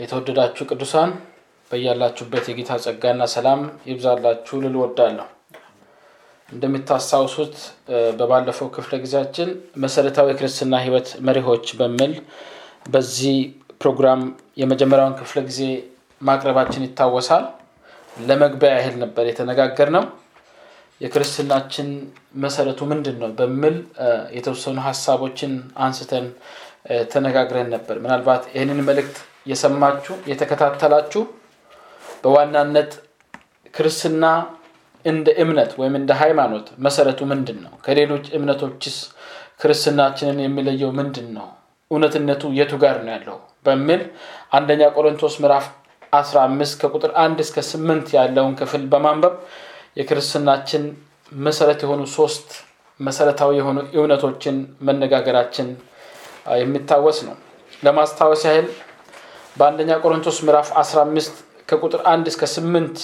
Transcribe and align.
የተወደዳችሁ 0.00 0.64
ቅዱሳን 0.70 1.10
በያላችሁበት 1.70 2.44
የጌታ 2.50 2.72
ጸጋና 2.84 3.22
ሰላም 3.32 3.60
ይብዛላችሁ 3.90 4.56
ልል 4.62 4.76
ወዳለሁ 4.82 5.26
እንደሚታስታውሱት 6.48 7.54
በባለፈው 8.18 8.68
ክፍለ 8.76 8.92
ጊዜያችን 9.02 9.48
መሰረታዊ 9.84 10.28
ክርስትና 10.38 10.74
ህይወት 10.84 11.08
መሪዎች 11.28 11.66
በሚል 11.80 12.12
በዚህ 12.94 13.36
ፕሮግራም 13.82 14.22
የመጀመሪያውን 14.62 15.16
ክፍለ 15.20 15.38
ጊዜ 15.48 15.60
ማቅረባችን 16.20 16.86
ይታወሳል። 16.86 17.44
ለመግቢያ 18.20 18.70
ያህል 18.76 18.96
ነበር 19.02 19.24
የተነጋገር 19.28 19.88
ነው 19.96 20.04
የክርስትናችን 21.00 21.88
መሰረቱ 22.44 22.80
ምንድን 22.92 23.16
ነው 23.22 23.30
በሚል 23.38 23.76
የተወሰኑ 24.36 24.78
ሀሳቦችን 24.86 25.52
አንስተን 25.84 26.26
ተነጋግረን 27.12 27.68
ነበር። 27.74 27.96
ምናልባት 28.04 28.42
ይህንን 28.54 28.80
መልእክት 28.88 29.18
የሰማችሁ 29.48 30.14
የተከታተላችሁ 30.30 31.22
በዋናነት 32.24 32.90
ክርስትና 33.74 34.24
እንደ 35.04 35.28
እምነት 35.42 35.70
ወይም 35.80 35.94
እንደ 36.00 36.12
ሃይማኖት 36.22 36.66
መሰረቱ 36.84 37.20
ምንድን 37.32 37.58
ነው 37.64 37.72
ከሌሎች 37.86 38.24
እምነቶችስ 38.36 38.96
ክርስትናችንን 39.62 40.38
የሚለየው 40.42 40.90
ምንድን 40.98 41.28
ነው 41.36 41.46
እውነትነቱ 41.90 42.42
የቱ 42.58 42.72
ጋር 42.82 42.96
ነው 43.04 43.12
ያለው? 43.14 43.36
በሚል 43.66 44.00
አንደኛ 44.52 44.82
ቆሮንቶስ 44.96 45.34
ምዕራፍ 45.42 45.66
15 46.12 46.76
ከቁጥር 46.82 47.10
1 47.22 47.40
እስከ 47.44 47.56
8 47.68 48.12
ያለውን 48.16 48.54
ክፍል 48.60 48.82
በማንበብ 48.92 49.34
የክርስትናችን 49.98 50.82
መሰረት 51.32 51.80
የሆኑ 51.84 52.02
ሶስት 52.16 52.48
መሰረታዊ 53.00 53.50
የሆኑ 53.58 53.78
እውነቶችን 53.98 54.56
መነጋገራችን 54.80 55.68
የሚታወስ 56.60 57.18
ነው። 57.28 57.36
ለማስታወስ 57.82 58.42
ያህል 58.48 58.68
በአንደኛ 59.58 59.90
ቆሮንቶስ 60.02 60.36
ምዕራፍ 60.46 60.68
15 60.80 61.38
ከቁጥር 61.68 62.00
1 62.10 62.28
እስከ 62.30 62.42
8 62.50 63.00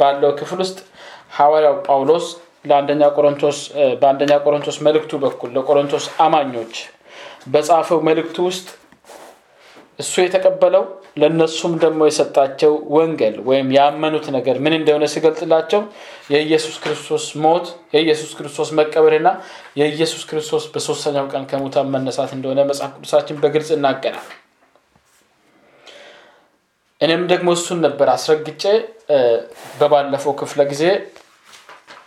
ባለው 0.00 0.30
ክፍል 0.40 0.60
ውስጥ 0.64 0.78
ሐዋርያው 1.36 1.76
ጳውሎስ 1.86 2.26
ለአንደኛ 2.70 3.02
ቆሮንቶስ 3.16 3.58
በአንደኛ 4.00 4.32
ቆሮንቶስ 4.44 4.76
መልእክቱ 4.86 5.20
በኩል 5.24 5.50
ለቆሮንቶስ 5.56 6.04
አማኞች 6.26 6.74
በጻፈው 7.52 8.00
መልእክቱ 8.08 8.36
ውስጥ 8.48 8.66
እሱ 9.98 10.14
የተቀበለው 10.24 10.84
ለእነሱም 11.20 11.72
ደግሞ 11.82 12.02
የሰጣቸው 12.08 12.72
ወንጌል 12.96 13.34
ወይም 13.48 13.68
ያመኑት 13.76 14.26
ነገር 14.36 14.56
ምን 14.64 14.76
እንደሆነ 14.78 15.06
ሲገልጽላቸው 15.14 15.80
የኢየሱስ 16.34 16.76
ክርስቶስ 16.84 17.24
ሞት 17.44 17.66
የኢየሱስ 17.94 18.30
ክርስቶስ 18.38 18.70
መቀበርና 18.78 19.30
የኢየሱስ 19.80 20.22
ክርስቶስ 20.30 20.66
በሶስተኛው 20.74 21.26
ቀን 21.34 21.44
ከሙታን 21.50 21.92
መነሳት 21.96 22.32
እንደሆነ 22.38 22.62
መጽሐፍ 22.70 22.94
ቅዱሳችን 22.96 23.40
በግልጽ 23.44 23.70
እናገራል 23.78 24.28
እኔም 27.02 27.22
ደግሞ 27.30 27.48
እሱን 27.56 27.78
ነበር 27.86 28.08
አስረግጬ 28.12 28.62
በባለፈው 29.80 30.32
ክፍለ 30.40 30.60
ጊዜ 30.72 30.84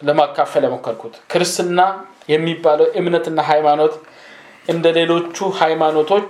ለማካፈል 0.07 0.63
የሞከርኩት። 0.67 1.15
ክርስትና 1.31 1.79
የሚባለው 2.29 2.87
እምነትና 2.99 3.39
ሃይማኖት 3.49 3.93
እንደ 4.67 4.85
ሌሎቹ 4.97 5.47
ሃይማኖቶች 5.59 6.29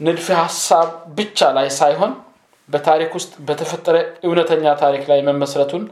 ንድፍ 0.00 0.26
ሀሳብ 0.40 0.88
ብቻ 1.16 1.48
ላይ 1.56 1.68
ሳይሆን 1.78 2.12
በታሪክ 2.68 3.10
ውስጥ 3.18 3.32
በተፈጠረ 3.46 3.96
እውነተኛ 4.26 4.74
ታሪክ 4.82 5.02
ላይ 5.10 5.20
መመስረቱን 5.28 5.82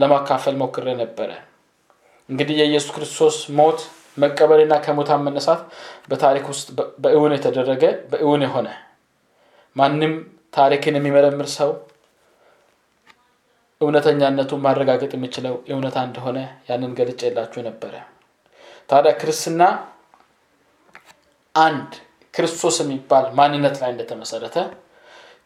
ለማካፈል 0.00 0.54
ሞክሬ 0.60 0.88
ነበረ። 1.00 1.30
እንግዲህ 2.28 2.56
የኢየሱስ 2.60 2.92
ክርስቶስ 2.96 3.36
ሞት 3.58 3.80
መቀበልና 4.18 4.74
ከሙታን 4.84 5.24
መነሳት 5.26 5.60
በታሪክ 6.10 6.44
ውስጥ 6.52 6.66
በእውን 7.04 7.32
የተደረገ 7.36 7.82
በእውን 8.12 8.42
የሆነ 8.46 8.68
ማንም 9.76 10.12
ታሪክን 10.54 10.96
የሚመረምር 10.98 11.48
ሰው 11.56 11.70
እውነተኛነቱን 13.80 14.62
ማረጋገጥ 14.66 15.12
የሚችለው 15.14 15.54
እውነታ 15.72 15.98
እንደሆነ 16.08 16.38
ያንን 16.68 16.92
ገልጭ 16.98 17.20
የላችሁ 17.26 17.62
ነበረ። 17.68 17.94
ታዲያ 18.90 19.12
ክርስትና 19.20 19.62
አንድ 21.54 21.90
ክርስቶስ 22.34 22.76
የሚባል 22.82 23.26
ማንነት 23.38 23.76
ላይ 23.82 23.90
እንደተመሰረተ 23.94 24.56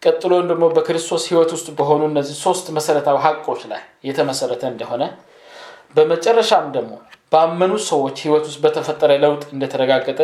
ቀጥሎም 0.02 0.46
ደግሞ 0.50 0.64
በክርስቶስ 0.76 1.24
ህይወት 1.30 1.50
ውስጥ 1.56 1.68
በሆኑ 1.78 2.02
እነዚህ 2.10 2.36
ሶስት 2.44 2.66
መሰረታዊ 2.76 3.16
ሀቆች 3.24 3.62
ላይ 3.72 3.80
የተመሰረተ 4.08 4.62
እንደሆነ 4.72 5.04
በመጨረሻም 5.96 6.66
ደግሞ 6.76 6.92
ባመኑ 7.32 7.72
ሰዎች 7.88 8.16
ህይወት 8.24 8.44
ውስጥ 8.50 8.60
በተፈጠረ 8.64 9.12
ለውጥ 9.24 9.42
እንደተረጋገጠ 9.54 10.20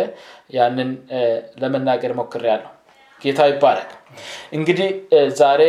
ያንን 0.56 0.90
ለመናገር 1.62 2.12
ሞክር 2.20 2.44
ያለው 2.50 2.70
ጌታ 3.24 3.40
ይባረክ። 3.50 3.90
እንግዲህ 4.52 4.88
ዛሬ 5.38 5.60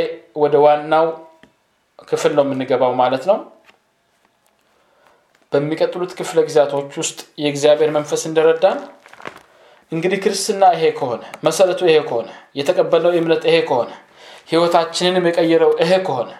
ወደ 0.43 0.55
ዋናው 0.65 1.07
ክፍል 2.09 2.31
ነው 2.37 2.43
የምንገባው 2.45 2.93
ማለት 3.01 3.23
ነው። 3.29 3.37
በሚቀጥሉት 5.51 6.11
ክፍለ 6.19 6.39
ጊዜያቶች 6.47 6.93
ውስጥ 7.01 7.19
የእግዚአብሔር 7.43 7.91
መንፈስ 7.97 8.21
እንደረዳን 8.29 8.79
እንግዲህ 9.91 10.17
ክርስትና 10.23 10.63
ይሄ 10.75 10.85
ከሆነ 10.97 11.21
መሰረቱ 11.45 11.81
ይሄ 11.89 11.97
ከሆነ 12.07 12.29
የተቀበለው 12.59 13.11
እምነት 13.19 13.43
ይሄ 13.49 13.57
ከሆነ 13.69 13.91
ህይወታችንንም 14.49 15.27
የቀየረው 15.29 15.71
ይሄ 15.83 15.93
ከሆነ 16.07 16.31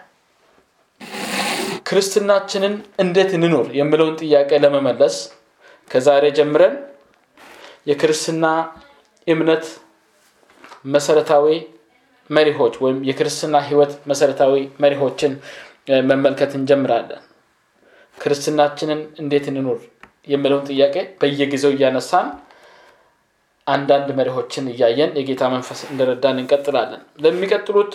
ክርስትናችንን 1.85 2.73
እንዴት 2.99 3.31
እንኖር 3.37 3.67
የሚለውን 3.79 4.15
ጥያቄ 4.21 4.51
ለመመለስ 4.63 5.15
ከዛሬ 5.89 6.25
ጀምረን 6.37 6.75
የክርስትና 7.87 8.45
እምነት 9.27 9.65
መሰረታዊ 10.85 11.47
መሪሆች 12.29 12.75
ወይም 12.83 12.97
የክርስትና 13.09 13.55
ህይወት 13.67 13.91
መሰረታዊ 14.11 14.53
መሪሆችን 14.83 15.33
መመልከት 16.09 16.51
እንጀምራለን። 16.59 17.21
ክርስትናችንን 18.17 19.01
እንዴት 19.21 19.45
እንኖር 19.51 19.79
የሚለውን 20.27 20.65
ጥያቄ 20.69 20.95
በየጊዜው 21.21 21.71
እያነሳን 21.75 22.27
አንዳንድ 23.67 24.07
መሪሆችን 24.17 24.65
እያየን 24.71 25.11
የጌታ 25.19 25.43
መንፈስ 25.53 25.79
እንደረዳን 25.91 26.39
እንቀጥላለን። 26.41 27.01
ለሚቀጥሉት 27.23 27.91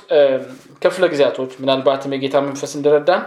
ክፍለ 0.83 1.05
ጊዜያቶች 1.13 1.53
ምናልባትም 1.61 2.15
የጌታ 2.17 2.37
መንፈስ 2.47 2.73
እንደረዳን 2.79 3.23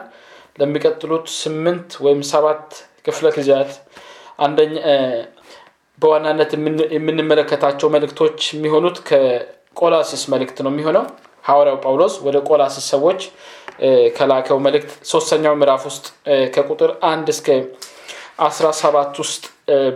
ለሚቀጥሉት 0.60 1.28
ስምንት 1.38 1.92
ወይም 2.06 2.22
ሰባት 2.32 2.66
ክፍለ 3.06 3.28
ጊዜያት 3.38 3.72
በዋናነት 6.04 6.52
የምንመለከታቸው 6.96 7.88
መልእክቶች 7.94 8.40
የሚሆኑት 8.54 8.98
ከቆላሲስ 9.10 10.24
መልእክት 10.34 10.58
ነው 10.66 10.72
የሚሆነው። 10.74 11.06
ሐዋርያው 11.44 11.78
ጳውሎስ 11.84 12.14
ወደ 12.26 12.38
ቆላሲስ 12.50 12.86
ሰዎች 12.94 13.22
ከላከው 14.18 14.58
መልእክት 14.66 14.92
ሶስተኛው 15.12 15.56
ምዕራፍ 15.62 15.84
ውስጥ 15.90 16.06
ከቁጥር 16.56 16.92
አንድ 17.10 17.28
እስከ 17.34 17.48
አስራ 18.48 18.68
ሰባት 18.82 19.16
ውስጥ 19.24 19.44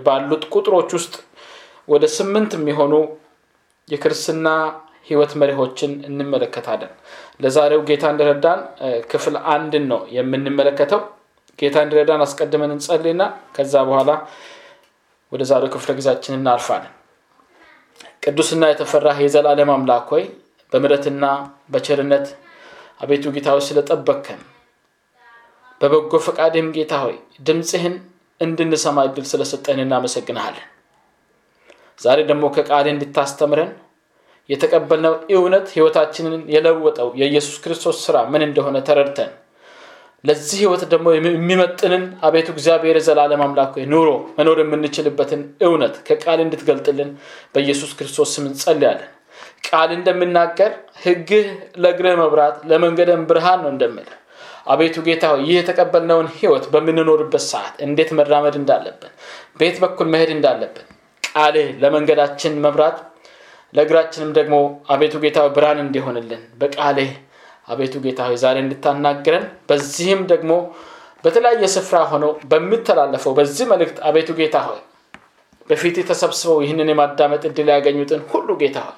ባሉት 0.05 0.43
ቁጥሮች 0.53 0.89
ውስጥ 0.97 1.13
ወደ 1.87 2.05
ስምንት 2.17 2.51
የሚሆኑ 2.57 2.93
የክርስትና 3.87 4.47
ህይወት 5.07 5.33
መሪሆችን 5.41 5.91
እንመለከታለን። 6.09 6.91
ለዛሬው 7.43 7.81
ጌታ 7.89 8.05
እንደረዳን 8.13 8.59
ክፍል 9.11 9.35
አንድን 9.53 9.85
ነው 9.91 10.01
የምንመለከተው። 10.15 11.01
ጌታ 11.59 11.75
እንደረዳን 11.85 12.23
አስቀድመን 12.25 12.73
እንጸልይና 12.75 13.23
ከዛ 13.55 13.75
በኋላ 13.89 14.11
ወደ 15.31 15.43
ዛሬው 15.49 15.71
ክፍለ 15.73 15.91
ጊዜያችን 15.97 16.35
እናልፋለን። 16.35 16.93
ቅዱስና 18.23 18.63
የተፈራህ 18.69 19.17
የዘላለም 19.23 19.71
አምላክ 19.73 20.07
ሆይ 20.13 20.23
በምረትና 20.71 21.25
በቸርነት 21.73 22.27
አቤቱ 23.01 23.31
ጌታዎች 23.35 23.65
ስለጠበከን 23.69 24.39
በበጎ 25.81 26.13
ፈቃድህም 26.25 26.69
ጌታ 26.75 26.93
ሆይ 27.03 27.15
ድምፅህን 27.47 27.95
እንድንሰማ 28.41 29.03
እድል 29.07 29.25
ስለሰጠን 29.31 29.79
እናመሰግንሃለን። 29.83 30.65
ዛሬ 31.99 32.19
ደግሞ 32.29 32.45
ከቃል 32.55 32.87
እንድታስተምረን 32.91 33.71
የተቀበልነው 34.49 35.13
እውነት 35.35 35.67
ህይወታችንን 35.75 36.43
የለወጠው 36.53 37.09
የኢየሱስ 37.21 37.55
ክርስቶስ 37.63 37.97
ስራ 38.05 38.17
ምን 38.33 38.43
እንደሆነ 38.47 38.77
ተረድተን 38.89 39.31
ለዚህ 40.23 40.57
ህይወት 40.61 40.83
ደግሞ 40.91 41.07
የሚመጥንን 41.15 42.03
አቤቱ 42.27 42.47
እግዚአብሔር 42.53 42.95
የዘላለም 42.99 43.41
አምላክ 43.45 43.73
ኑሮ 43.91 44.07
መኖር 44.37 44.57
የምንችልበትን 44.61 45.41
እውነት 45.67 45.95
ከቃል 46.07 46.39
እንድትገልጥልን 46.45 47.09
በኢየሱስ 47.53 47.91
ክርስቶስ 47.99 48.31
ስም 48.35 48.45
እንጸልያለን። 48.49 49.11
ቃል 49.67 49.89
እንደምናገር 49.95 50.71
ህግህ 51.03 51.45
ለእግርህ 51.83 52.15
መብራት 52.21 52.57
ለመንገደን 52.69 53.21
ብርሃን 53.29 53.61
ነው 53.63 53.71
እንደምል 53.73 54.09
አቤቱ 54.67 54.95
ጌታ 55.07 55.25
ይህ 55.41 55.55
የተቀበልነውን 55.57 56.27
ህይወት 56.37 56.65
በምንኖርበት 56.73 57.43
ሰዓት 57.49 57.75
እንዴት 57.85 58.09
መራመድ 58.17 58.55
እንዳለብን 58.61 59.11
ቤት 59.59 59.77
በኩል 59.83 60.07
መሄድ 60.13 60.31
እንዳለብን 60.35 60.87
ቃልህ 61.23 61.69
ለመንገዳችን 61.83 62.59
መብራት 62.65 62.97
ለእግራችንም 63.73 64.29
ደግሞ 64.37 64.55
አቤቱ 64.93 65.15
ጌታ 65.23 65.39
ብርሃን 65.55 65.79
እንዲሆንልን 65.83 66.43
በቃልህ 66.59 67.11
አቤቱ 67.67 67.95
ጌታ 68.03 68.19
ሆይ 68.27 68.37
ዛሬ 68.41 68.57
እንድታናግረን 68.63 69.45
በዚህም 69.69 70.21
ደግሞ 70.31 70.51
በተለያየ 71.23 71.67
ስፍራ 71.75 71.97
ሆነው 72.11 72.31
በሚተላለፈው 72.51 73.31
በዚህ 73.37 73.65
መልእክት 73.71 73.97
አቤቱ 74.09 74.31
ጌታ 74.39 74.57
ሆይ 74.67 74.79
በፊት 75.67 75.95
ተሰብስበው 76.09 76.59
ይህንን 76.63 76.89
የማዳመጥ 76.91 77.43
እድል 77.49 77.69
ያገኙትን 77.73 78.21
ሁሉ 78.31 78.49
ጌታ 78.61 78.77
ሆይ 78.87 78.97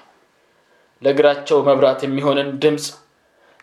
ለእግራቸው 1.02 1.60
መብራት 1.68 2.02
የሚሆንን 2.06 2.50
ድምፅ 2.64 2.86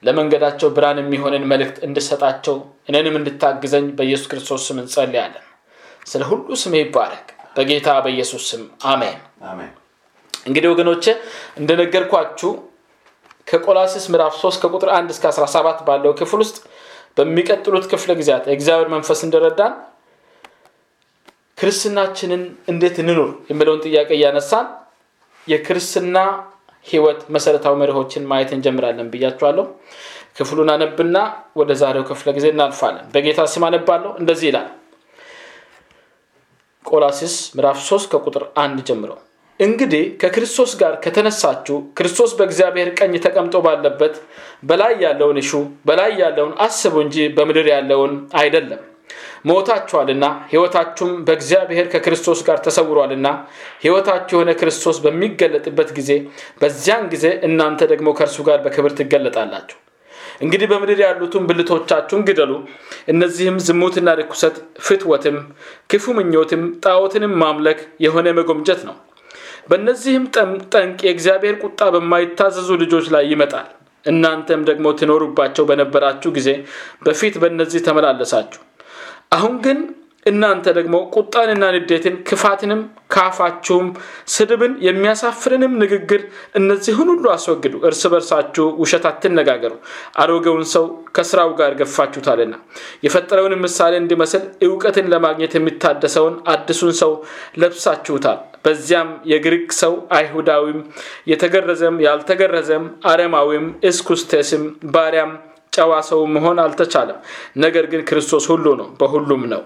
ለመንገዳቸው 0.02 0.68
ብርሃን 0.76 0.98
የሚሆንን 1.00 1.44
መልእክት 1.52 1.76
እንድሰጣቸው 1.86 2.56
እኔንም 2.88 3.14
እንድታግዘኝ 3.20 3.86
በኢየሱስ 3.98 4.28
ክርስቶስ 4.30 4.64
ስም 4.68 4.78
እንጸልያለን። 4.82 5.44
ስለ 6.06 6.22
ሁሉ 6.30 6.48
ስም 6.62 6.74
ይባረክ 6.78 7.26
በጌታ 7.56 7.88
በኢየሱስ 8.04 8.44
ስም 8.50 8.62
አሜን። 8.90 9.18
አሜን። 9.50 9.72
እንግዲህ 10.46 10.68
ወገኖቼ 10.72 11.04
እንደነገርኳችሁ 11.60 12.50
ከቆላሲስ 13.46 14.04
ምዕራፍ 14.12 14.34
3 14.38 14.62
ከቁጥር 14.62 14.90
1 14.94 15.12
እስከ 15.14 15.24
17 15.34 15.84
ባለው 15.88 16.12
ክፍል 16.20 16.40
ውስጥ 16.44 16.56
በሚቀጥሉት 17.16 17.84
ክፍለ 17.92 18.10
ጊዜያት 18.20 18.44
የእግዚአብሔር 18.50 18.88
መንፈስ 18.94 19.20
እንደረዳን 19.26 19.74
ክርስትናችንን 21.58 22.42
እንዴት 22.68 22.96
እንኑር 23.02 23.20
የሚለውን 23.50 23.80
ጥያቄ 23.86 24.10
እያነሳን 24.16 24.66
የክርስትና 25.46 26.16
ህይወት 26.86 27.20
መሰረታዊ 27.34 27.74
መሪሆችን 27.82 28.26
ማየት 28.30 28.50
እንጀምራለን 28.56 29.08
ብያችኋለሁ። 29.12 29.64
ክፍሉን 30.36 30.70
አነብና 30.74 31.16
ወደ 31.60 31.72
ዛሬው 31.82 32.04
ክፍለ 32.10 32.28
ጊዜ 32.36 32.46
እናልፋለን። 32.52 33.06
በጌታ 33.14 33.46
ስም 33.52 33.64
አነባለሁ። 33.68 34.10
እንደዚህ 34.20 34.46
ይላል 34.50 34.68
ቆላሲስ 36.84 37.34
ምዕራፍ 37.56 37.78
3 37.86 38.10
ከቁጥር 38.12 38.44
አንድ 38.64 38.78
ጀምሮ 38.88 39.12
እንግዲህ 39.60 40.02
ከክርስቶስ 40.20 40.72
ጋር 40.80 40.94
ከተነሳችሁ 41.04 41.76
ክርስቶስ 41.98 42.30
በእግዚአብሔር 42.38 42.88
ቀኝ 42.98 43.12
ተቀምጦ 43.24 43.54
ባለበት 43.66 44.14
በላይ 44.62 44.92
ያለውን 45.04 45.38
እሹ 45.42 45.52
በላይ 45.88 46.12
ያለውን 46.22 46.52
አስቡ 46.64 46.94
እንጂ 47.04 47.16
በምድር 47.36 47.68
ያለውን 47.72 48.12
አይደለም። 48.40 48.82
ሞታችኋልና 49.48 50.24
ህይወታችሁም 50.50 51.12
በእግዚአብሔር 51.26 51.86
ከክርስቶስ 51.92 52.40
ጋር 52.46 52.58
ተሰውሯልና 52.64 53.26
ህይወታችሁ 53.84 54.36
የሆነ 54.36 54.52
ክርስቶስ 54.60 54.96
በሚገለጥበት 55.04 55.90
ጊዜ 55.98 56.10
በዚያን 56.62 57.04
ጊዜ 57.12 57.26
እናንተ 57.48 57.88
ደግሞ 57.92 58.14
ከእርሱ 58.18 58.38
ጋር 58.48 58.60
በክብር 58.64 58.94
ትገለጣላችሁ። 59.00 59.78
እንግዲህ 60.40 60.66
በምድር 60.70 60.98
ያሉትን 61.04 61.46
ብልቶቻችሁን 61.48 62.26
ግደሉ። 62.28 62.52
እነዚህም 63.08 63.58
ዝሙትና 63.66 64.08
ርኩሰት፣ 64.20 64.56
ፍትወትም፣ 64.86 65.38
ክፉ 65.90 66.14
ምኞትም፣ 66.18 66.64
ጣዖትንም 66.84 67.34
ማምለክ 67.42 67.78
የሆነ 68.06 68.26
መጎምጀት 68.38 68.82
ነው። 68.88 68.96
በእነዚህም 69.66 70.24
ጠንቅ 70.72 70.98
የእግዚአብሔር 71.06 71.56
ቁጣ 71.64 71.80
በማይታዘዙ 71.94 72.70
ልጆች 72.82 73.06
ላይ 73.14 73.24
ይመጣል። 73.32 73.68
እናንተም 74.06 74.60
ደግሞ 74.68 74.86
ትኖሩባቸው 74.98 75.64
በነበራችሁ 75.70 76.30
ጊዜ 76.36 76.48
በፊት 77.04 77.34
በእነዚህ 77.42 77.80
ተመላለሳችሁ። 77.86 78.60
አሁን 79.32 79.54
ግን 79.64 79.78
እናንተ 80.26 80.66
ደግሞ 80.76 80.96
ቁጣንና 81.14 81.64
ንዴትን፣ 81.74 82.14
ክፋትንም፣ 82.28 82.80
ካፋችሁም 83.14 83.88
ስድብን፣ 84.34 84.72
የሚያሳፍርንም 84.86 85.74
ንግግር 85.82 86.22
እነዚህን 86.60 87.08
ሁሉ 87.10 87.24
አስወግዱ። 87.34 87.74
እርስ 87.88 88.02
በርሳችሁ 88.12 88.66
ውሸት 88.82 89.04
አትነጋገሩ፣ 89.10 89.72
አሮጌውን 90.22 90.64
ሰው 90.74 90.84
ከስራው 91.16 91.50
ጋር 91.60 91.72
ገፋችሁታልና 91.80 92.54
የፈጠረውን 93.06 93.54
ምሳሌ 93.64 93.94
እንዲመስል 94.02 94.44
እውቀትን 94.68 95.10
ለማግኘት 95.14 95.54
የሚታደሰውን 95.56 96.36
አዲሱን 96.54 96.94
ሰው 97.02 97.12
ለብሳችሁታል። 97.62 98.38
በዚያም 98.64 99.10
የግሪክ 99.30 99.68
ሰው 99.80 99.92
አይሁዳዊም፣ 100.16 100.78
የተገረዘም 101.30 101.98
ያልተገረዘም፣ 102.06 102.84
አረማዊም፣ 103.10 103.66
እስኩስቴስም፣ 103.90 104.64
ባሪያም 104.94 105.32
ጨዋ 105.76 105.92
ሰው 106.08 106.20
መሆን 106.34 106.58
አልተቻለም። 106.62 107.18
ነገር 107.58 107.86
ግን 107.92 108.02
ክርስቶስ 108.08 108.44
ሁሉ 108.52 108.66
ነው፣ 108.80 108.88
በሁሉም 109.00 109.42
ነው። 109.52 109.62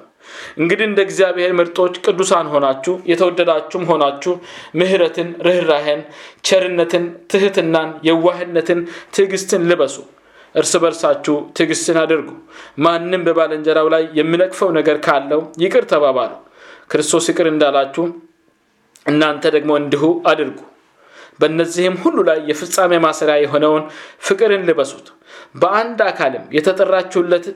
እንግዲህ 0.58 0.84
እንደ 0.86 1.00
እግዚአብሔር 1.06 1.52
ምርጦች 1.58 1.94
ቅዱሳን 2.04 2.46
ሆናችሁ 2.52 2.94
የተወደዳችሁም 3.10 3.84
ሆናችሁ 3.90 4.32
ምሕረትን፣ 4.78 5.28
ርኅራሄን፣ 5.46 6.00
ቸርነትን፣ 6.48 7.04
ትህትናን፣ 7.30 7.90
የዋህነትን፣ 8.08 8.80
ትዕግስትን 9.14 9.62
ልበሱ። 9.70 9.96
እርስ 10.54 10.72
በርሳችሁ 10.82 11.36
ትዕግስትን 11.56 11.98
አድርጉ። 12.00 12.28
ማንም 12.84 13.24
በባልንጀራው 13.26 13.88
ላይ 13.94 14.04
የሚነቅፈው 14.18 14.70
ነገር 14.78 14.96
ካለው 15.04 15.42
ይቅር 15.64 15.84
ተባባሉ። 15.92 16.32
ክርስቶስ 16.90 17.26
ይቅር 17.30 17.48
እንዳላችሁ 17.50 18.04
እናንተ 19.06 19.44
ደግሞ 19.54 19.70
እንዲሁ 19.80 20.02
አድርጉ። 20.30 20.58
በእነዚህም 21.40 21.94
ሁሉ 22.02 22.18
ላይ 22.28 22.38
የፍጻሜ 22.48 22.92
ማሰሪያ 23.04 23.36
የሆነውን 23.42 23.84
ፍቅርን 24.26 24.64
ልበሱት። 24.68 25.06
በአንድ 25.54 26.00
አካልም 26.06 26.44
የተጠራችሁለት 26.56 27.46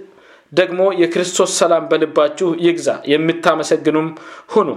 ደግሞ 0.52 0.80
የክርስቶስ 1.00 1.52
ሰላም 1.60 1.84
በልባችሁ 1.90 2.48
ይግዛ። 2.64 2.88
የምታመሰግኑም 3.10 4.08
ሁኑ። 4.52 4.68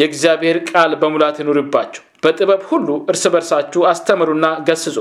የእግዚአብሔር 0.00 0.58
ቃል 0.68 0.92
በሙላት 1.00 1.36
ይኑርባችሁ። 1.42 2.02
በጥበብ 2.22 2.62
ሁሉ 2.68 2.88
እርስ 3.10 3.24
በርሳችሁ 3.32 3.80
አስተምሩና 3.88 4.46
ገስጹ። 4.68 4.96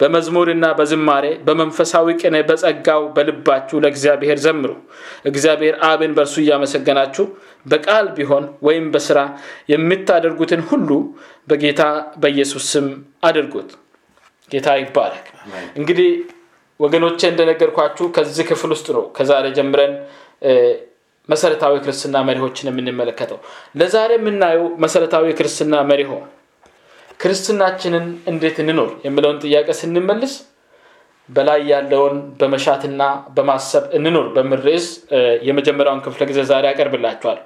በመዝሙርና 0.00 0.66
በዝማሬ 0.78 1.26
በመንፈሳዊ 1.46 2.06
ቅኔ 2.20 2.36
በጸጋው 2.48 3.02
በልባችሁ 3.16 3.78
ለእግዚአብሔር 3.84 4.38
ዘምሩ። 4.44 4.70
እግዚአብሔር 5.30 5.76
አብን 5.88 6.12
በእርሱ 6.16 6.36
እያመሰገናችሁ 6.44 7.26
በቃል 7.66 8.06
ቢሆን 8.16 8.44
ወይም 8.62 8.86
በስራ 8.94 9.18
የምታደርጉትን 9.74 10.62
ሁሉ 10.70 10.90
በጌታ 11.48 11.82
በኢየሱስ 12.22 12.66
ስም 12.72 12.86
አድርጉት። 13.24 13.70
ጌታ 14.50 14.68
ይባረክ። 14.80 15.26
እንግዲህ 15.76 16.08
ወገኖቼ 16.80 17.20
እንደነገርኳችሁ 17.30 18.06
ከዚህ 18.16 18.44
ክፍል 18.50 18.70
ውስጥ 18.74 18.88
ነው 18.96 19.04
ከዛሬ 19.16 19.46
ጀምረን 19.56 19.94
መሰረታዊ 21.28 21.74
ክርስትና 21.84 22.16
መሪሆችን 22.28 22.68
የምንመለከተው። 22.70 23.38
ለዛሬ 23.80 24.12
የምናየው 24.18 24.64
መሰረታዊ 24.84 25.26
ክርስትና 25.38 25.74
መሪሆ 25.90 26.12
ክርስትናችንን 27.20 28.06
እንዴት 28.30 28.56
እንኖር 28.62 28.90
የሚለውን 29.06 29.40
ጥያቄ 29.44 29.68
ስንመልስ 29.80 30.34
በላይ 31.28 31.60
ያለውን 31.70 32.16
በመሻትና 32.40 33.02
በማሰብ 33.36 33.84
እንኖር 33.98 34.26
በሚል 34.36 34.60
ርዕስ 34.66 34.86
የመጀመሪያውን 35.48 36.00
ክፍለ 36.06 36.22
ጊዜ 36.30 36.40
ዛሬ 36.50 36.64
ያቀርብላችኋል። 36.70 37.38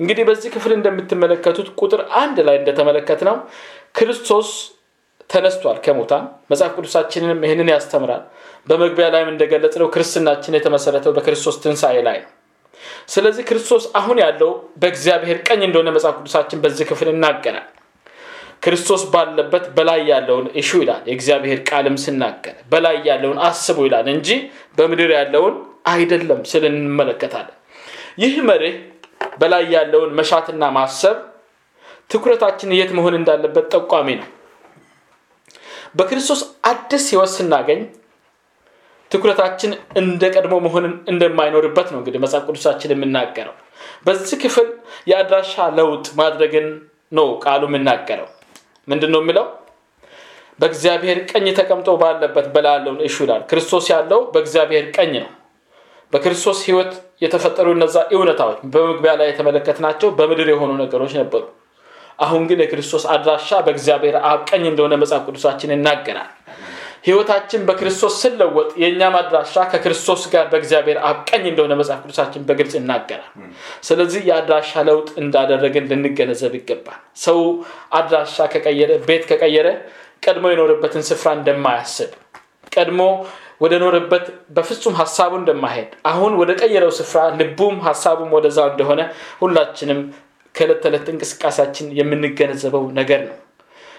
እንግዲህ 0.00 0.24
በዚህ 0.28 0.50
ክፍል 0.56 0.72
እንደምትመለከቱት 0.76 1.68
ቁጥር 1.80 2.02
አንድ 2.22 2.38
ላይ 2.48 2.58
እንደተመለከት 2.60 3.22
ነው 3.28 3.36
ክርስቶስ 3.98 4.50
ተነስቷል 5.30 5.78
ከሙታን። 5.84 6.22
መጽሐፍ 6.50 6.72
ቅዱሳችንንም 6.76 7.40
ይህንን 7.46 7.68
ያስተምራል። 7.72 8.22
በመግቢያ 8.66 9.06
ላይም 9.14 9.28
እንደገለጽ 9.32 9.74
ነው 9.80 9.88
ክርስትናችን 9.94 10.56
የተመሰረተው 10.56 11.12
በክርስቶስ 11.16 11.56
ትንሣኤ 11.62 11.98
ላይ 12.06 12.18
ነው። 12.24 12.30
ስለዚህ 13.08 13.42
ክርስቶስ 13.48 13.84
አሁን 13.98 14.18
ያለው 14.22 14.50
በእግዚአብሔር 14.80 15.38
ቀኝ 15.46 15.60
እንደሆነ 15.68 15.88
መጽሐፍ 15.96 16.16
ቅዱሳችን 16.20 16.58
በዚህ 16.62 16.84
ክፍል 16.90 17.08
ይናገራል። 17.12 17.68
ክርስቶስ 18.64 19.02
ባለበት 19.12 19.64
በላይ 19.76 20.00
ያለውን 20.10 20.46
እሹ 20.60 20.70
ይላል 20.82 21.02
የእግዚአብሔር 21.08 21.60
ቃልም 21.68 21.96
ስናገር 22.02 22.56
በላይ 22.72 22.96
ያለውን 23.08 23.38
አስቡ 23.46 23.78
ይላል 23.86 24.08
እንጂ 24.14 24.28
በምድር 24.78 25.10
ያለውን 25.16 25.54
አይደለም 25.92 26.40
ስል 26.50 26.64
እንመለከታለን። 26.70 27.56
ይህ 28.22 28.34
መርህ 28.48 28.76
በላይ 29.40 29.64
ያለውን 29.74 30.10
መሻትና 30.18 30.64
ማሰብ 30.76 31.16
ትኩረታችን 32.10 32.76
የት 32.76 32.90
መሆን 32.98 33.14
እንዳለበት 33.18 33.66
ጠቋሚ 33.74 34.08
ነው። 34.20 34.28
በክርስቶስ 35.96 36.40
አዲስ 36.70 37.04
ህይወት 37.12 37.32
ስናገኝ 37.36 37.80
ትኩረታችን 39.10 39.70
እንደ 40.00 40.22
ቀድሞ 40.34 40.54
መሆን 40.66 40.84
እንደማይኖርበት 41.12 41.88
ነው 41.92 41.98
እንግዲህ 42.00 42.20
መጽሐፍ 42.24 42.44
ቅዱሳችን 42.48 42.92
የምናገረው። 42.94 43.54
በዚህ 44.06 44.36
ክፍል 44.42 44.68
የአድራሻ 45.10 45.54
ለውጥ 45.78 46.06
ማድረግን 46.20 46.66
ነው 47.12 47.28
ቃሉ 47.44 47.62
የምናገረው። 47.70 48.28
ምንድን 48.88 49.10
ነው 49.14 49.20
የሚለው? 49.22 49.46
በእግዚአብሔር 50.58 51.18
ቀኝ 51.30 51.46
ተቀምጦ 51.58 51.88
ባለበት 52.00 52.46
በላለውን 52.54 52.98
እሹ 53.06 53.16
ይላል። 53.24 53.42
ክርስቶስ 53.50 53.86
ያለው 53.92 54.20
በእግዚአብሔር 54.32 54.84
ቀኝ 54.96 55.12
ነው። 55.18 55.30
በክርስቶስ 56.12 56.58
ህይወት 56.66 56.92
የተፈጠሩ 57.22 57.68
እነዛ 57.76 57.96
እውነታዎች 58.14 58.58
በመግቢያ 58.72 59.12
ላይ 59.20 59.28
የተመለከትናቸው 59.30 60.08
በምድር 60.18 60.48
የሆኑ 60.52 60.70
ነገሮች 60.82 61.12
ነበሩ። 61.20 61.42
አሁን 62.18 62.42
ግን 62.48 62.60
የክርስቶስ 62.62 63.04
አድራሻ 63.12 63.50
በእግዚአብሔር 63.66 64.16
አብ 64.30 64.40
ቀኝ 64.50 64.64
እንደሆነ 64.70 64.94
መጽሐፍ 65.02 65.22
ቅዱሳችን 65.28 65.72
ይናገራል። 65.74 66.30
ህይወታችን 67.04 67.60
በክርስቶስ 67.68 68.14
ስለወጥ 68.22 68.70
የእኛም 68.80 69.14
አድራሻ 69.18 69.64
ከክርስቶስ 69.70 70.22
ጋር 70.32 70.44
በእግዚአብሔር 70.50 70.98
አብ 71.08 71.18
ቀኝ 71.30 71.44
እንደሆነ 71.50 71.72
መጽሐፍ 71.80 72.00
ቅዱሳችን 72.04 72.42
በግልጽ 72.48 72.74
ይናገራል። 72.78 73.30
ስለዚህ 73.88 74.22
የአድራሻ 74.28 74.82
ለውጥ 74.88 75.08
እንዳደረግን 75.22 75.88
ልንገነዘብ 75.92 76.54
ይገባል። 76.58 76.98
ሰው 77.24 77.38
አድራሻ 77.98 78.48
ከቀየረ፣ 78.54 78.90
ቤት 79.08 79.24
ከቀየረ 79.30 79.68
ቀድሞ 80.22 80.46
የኖረበትን 80.52 81.04
ስፍራ 81.10 81.28
እንደማያስብ 81.38 82.10
ቀድሞ 82.72 83.00
ወደ 83.60 83.74
ኖረበት 83.82 84.26
በፍጹም 84.56 84.94
ሀሳቡ 85.00 85.32
እንደማይሄድ 85.40 85.90
አሁን 86.10 86.32
ወደ 86.40 86.50
ቀየረው 86.60 86.92
ስፍራ 86.98 87.22
ልቡም 87.38 87.76
ሀሳቡም 87.86 88.30
ወደዛ 88.36 88.58
እንደሆነ 88.70 89.00
ሁላችንም 89.40 90.00
ከዕለት 90.54 90.80
ተዕለት 90.84 91.06
እንቅስቃሴያችን 91.12 91.86
የምንገነዘበው 91.98 92.84
ነገር 92.96 93.20
ነው። 93.26 93.36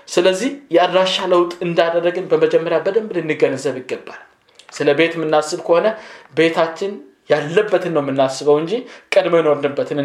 ስለዚህ 0.07 0.51
የአድራሻ 0.75 1.15
ለውጥ 1.31 1.53
እንዳደረግን 1.65 2.25
በመጀመሪያ 2.31 2.77
በደንብ 2.85 3.11
ልንገነዘብ 3.17 3.75
ይገባል። 3.81 4.21
ስለ 4.69 4.89
ቤት 4.99 5.13
የምናስብ 5.17 5.59
ከሆነ 5.65 5.87
ቤታችን 6.37 6.91
ያለበትን 7.29 7.93
ነው 7.95 8.01
የምናስበው 8.03 8.57
እንጂ 8.61 8.73
ቀድሞ 9.13 9.33
የኖርንበትን 9.39 9.99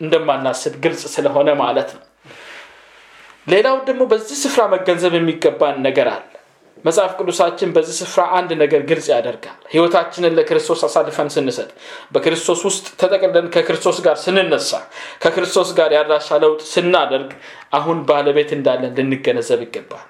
እንደማናስብ 0.00 0.74
ግልጽ 0.84 1.02
ስለሆነ 1.14 1.50
ማለት 1.62 1.90
ነው። 1.96 2.02
ሌላው 3.46 3.76
ደግሞ 3.88 4.02
በዚህ 4.10 4.36
ስፍራ 4.42 4.62
መገንዘብ 4.74 5.14
የሚገባን 5.16 5.76
ነገር 5.86 6.08
አለ። 6.14 6.33
መጽሐፍ 6.84 7.12
ቅዱሳችን 7.18 7.68
በዚህ 7.74 7.94
ስፍራ 8.00 8.22
አንድ 8.38 8.50
ነገር 8.62 8.82
ግልጽ 8.88 9.06
ያደርጋል። 9.12 9.58
ህይወታችንን 9.72 10.34
ለክርስቶስ 10.38 10.80
አሳልፈን 10.88 11.28
ስንሰጥ 11.34 11.68
በክርስቶስ 12.14 12.62
ውስጥ 12.68 12.86
ተጠቅለን 13.00 13.46
ከክርስቶስ 13.54 13.98
ጋር 14.06 14.16
ስንነሳ 14.24 14.70
ከክርስቶስ 15.22 15.70
ጋር 15.78 15.92
ያድራሻ 15.96 16.38
ለውጥ 16.42 16.60
ስናደርግ 16.72 17.30
አሁን 17.78 18.00
ባለቤት 18.10 18.50
እንዳለን 18.58 18.92
ልንገነዘብ 18.98 19.62
ይገባል። 19.66 20.04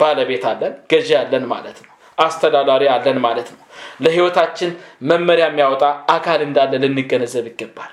ባለቤት 0.00 0.44
አለን 0.50 0.74
ገዢ 0.92 1.08
አለን 1.18 1.46
ማለት 1.52 1.78
ነው 1.80 1.88
አስተዳዳሪ 2.18 2.84
አለን 2.94 3.18
ማለት 3.24 3.48
ነው። 3.54 3.60
ለህይወታችን 4.04 4.70
መመሪያ 5.10 5.46
የሚያወጣ 5.50 5.84
አካል 6.14 6.42
እንዳለ 6.46 6.72
ልንገነዘብ 6.84 7.46
ይገባል። 7.50 7.92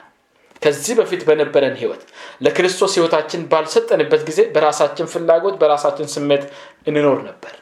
ከዚህ 0.62 0.94
በፊት 1.00 1.22
በነበረን 1.28 1.76
ህይወት 1.82 2.02
ለክርስቶስ 2.46 2.94
ህይወታችን 2.98 3.42
ባልሰጠንበት 3.52 4.22
ጊዜ 4.30 4.42
በራሳችን 4.56 5.10
ፍላጎት 5.14 5.56
በራሳችን 5.62 6.12
ስሜት 6.16 6.44
እንኖር 6.88 7.20
ነበር 7.28 7.54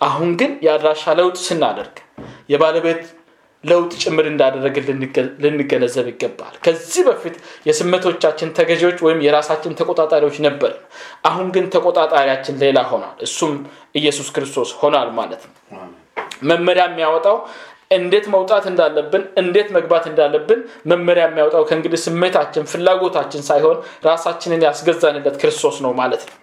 አሁን 0.00 0.30
ግን 0.40 0.50
የአድራሻ 0.64 1.14
ለውጥ 1.18 1.36
ስናደርግ 1.44 1.96
የባለቤት 2.52 3.02
ለውጥ 3.64 3.92
ጭምር 4.02 4.26
እንዳደረግን 4.30 4.86
ልንገነዘብ 5.44 6.06
ይገባል። 6.10 6.54
ከዚህ 6.64 7.02
በፊት 7.08 7.36
የስሜቶቻችን 7.68 8.52
ተገዢዎች 8.58 8.98
ወይም 9.06 9.22
የራሳችን 9.26 9.76
ተቆጣጣሪዎች 9.80 10.36
ነበር። 10.46 10.72
አሁን 11.24 11.46
ግን 11.54 11.64
ተቆጣጣሪያችን 11.74 12.60
ሌላ 12.62 12.80
ሆኗል። 12.90 13.16
እሱም 13.26 13.54
ኢየሱስ 13.94 14.28
ክርስቶስ 14.36 14.72
ሆኗል 14.82 15.10
ማለት 15.18 15.42
ነው። 15.48 15.54
መመሪያ 16.42 16.84
የሚያወጣው 16.88 17.36
እንዴት 17.96 18.26
መውጣት 18.34 18.64
እንዳለብን 18.70 19.22
እንዴት 19.42 19.68
መግባት 19.76 20.04
እንዳለብን 20.10 20.60
መመሪያ 20.92 21.24
የሚያወጣው 21.28 21.64
ከእንግዲህ 21.68 22.00
ስሜታችን 22.06 22.64
ፍላጎታችን 22.72 23.44
ሳይሆን 23.50 23.76
ራሳችንን 24.06 24.64
ያስገዛንለት 24.66 25.36
ክርስቶስ 25.42 25.78
ነው 25.84 25.92
ማለት 26.00 26.24
ነው 26.28 26.34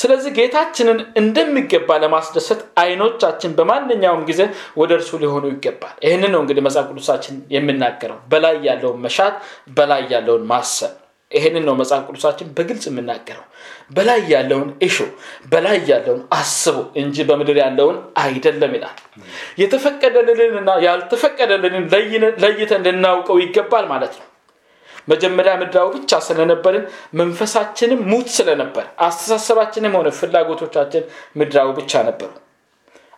ስለዚህ 0.00 0.30
ጌታችንን 0.38 0.98
እንደሚገባ 1.20 1.98
ለማስደሰት 2.02 2.60
አይኖቻችን 2.82 3.54
በማንኛውም 3.58 4.24
ጊዜ 4.30 4.40
ወደ 4.80 4.90
እርሱ 4.98 5.10
ሊሆኑ 5.22 5.44
ይገባል። 5.52 5.94
ይህንን 6.06 6.32
ነው 6.34 6.42
እንግዲህ 6.44 6.64
መጽሐፍ 6.66 6.88
ቅዱሳችን 6.90 7.36
የሚናገረው። 7.54 8.18
በላይ 8.30 8.58
ያለውን 8.68 9.00
መሻት 9.04 9.36
በላይ 9.76 10.04
ያለውን 10.14 10.44
ማሰብ። 10.50 10.92
ይህንን 11.30 11.64
ነው 11.68 11.74
መጽሐፍ 11.74 12.02
ቅዱሳችን 12.08 12.50
በግልጽ 12.56 12.84
የምናገረው 12.88 13.44
በላይ 13.90 14.20
ያለውን 14.32 14.68
እሹ 14.82 14.96
በላይ 15.50 15.78
ያለውን 15.90 16.20
አስቡ 16.32 16.76
እንጂ 16.96 17.16
በምድር 17.30 17.58
ያለውን 17.62 17.96
አይደለም 18.22 18.74
ይላል። 18.76 18.98
የተፈቀደልንና 19.62 20.70
ያልተፈቀደልንን 20.86 21.86
ለይተን 22.44 22.84
ልናውቀው 22.88 23.38
ይገባል 23.44 23.86
ማለት 23.86 24.14
ነው 24.20 24.28
መጀመሪያ 25.08 25.52
ምድራዊ 25.60 25.88
ብቻ 25.96 26.20
ስለነበርን 26.26 26.84
መንፈሳችንም 27.14 28.00
ሙት 28.10 28.28
ስለነበር 28.36 28.86
አስተሳሰባችንም 29.06 29.96
ሆነ 29.98 30.10
ፍላጎቶቻችን 30.18 31.04
ምድራዊ 31.36 31.68
ብቻ 31.78 32.02
ነበሩ። 32.08 32.30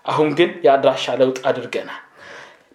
አሁን 0.04 0.28
ግን 0.38 0.50
የአድራሻ 0.66 1.14
ለውጥ 1.20 1.38
አድርገናል። 1.48 2.02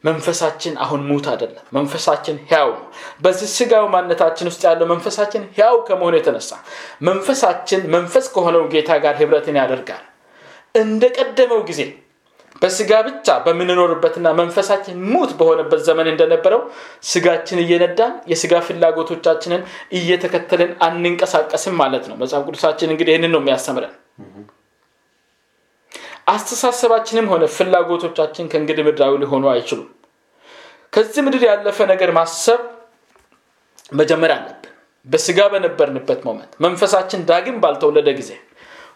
መንፈሳችን 0.03 0.73
አሁን 0.83 1.01
ሙት 1.07 1.25
አይደለም 1.31 1.65
መንፈሳችን 1.73 2.37
ያው 2.53 2.69
ነው። 2.75 2.85
በዚህ 3.21 3.49
ስጋዊ 3.55 3.85
ማነታችን 3.93 4.47
ውስጥ 4.49 4.61
ያለው 4.67 4.87
መንፈሳችን 4.91 5.43
ያው 5.59 5.75
ከመሆኑ 5.87 6.15
የተነሳ 6.17 6.51
መንፈሳችን 7.01 7.81
መንፈስ 7.95 8.27
ከሆነው 8.35 8.63
ጌታ 8.73 8.97
ጋር 9.03 9.15
ህብረትን 9.21 9.59
ያደርጋል። 9.61 10.03
እንደ 10.75 11.03
ቀደመው 11.17 11.61
ጊዜ 11.69 11.81
በስጋ 12.61 12.91
ብቻ 13.05 13.37
በምንኖርበትና 13.45 14.27
መንፈሳችን 14.39 14.97
ሙት 15.11 15.31
በሆነበት 15.39 15.79
ዘመን 15.87 16.07
እንደነበረው 16.11 16.61
ስጋችን 17.11 17.61
እየነዳን 17.63 18.13
የስጋ 18.31 18.61
ፍላጎቶቻችንን 18.67 19.61
እየተከተልን 19.99 20.71
አንንቀሳቀስም 20.87 21.75
ማለት 21.81 22.03
ነው። 22.09 22.17
መጽሐፍ 22.21 22.43
ቅዱሳችን 22.49 22.91
እንግዲህ 22.93 23.13
ይህንን 23.13 23.33
ነው 23.35 23.41
የሚያስተምረን። 23.43 23.95
አስተሳሰባችንም 26.33 27.29
ሆነ 27.31 27.43
ፍላጎቶቻችን 27.55 28.49
ከእንግዲህ 28.51 28.85
ምድራዊ 28.87 29.15
ሊሆኑ 29.23 29.45
አይችሉም። 29.53 29.89
ከዚህ 30.93 31.23
ምድር 31.25 31.43
ያለፈ 31.49 31.79
ነገር 31.91 32.11
ማሰብ 32.17 32.61
መጀመር 33.91 34.31
አለብን። 34.35 34.67
በስጋ 35.07 35.39
በነበርንበት 35.53 36.21
moment 36.27 36.51
መንፈሳችን 36.65 37.25
ዳግም 37.29 37.57
ባልተወለደ 37.63 38.09
ጊዜ 38.19 38.31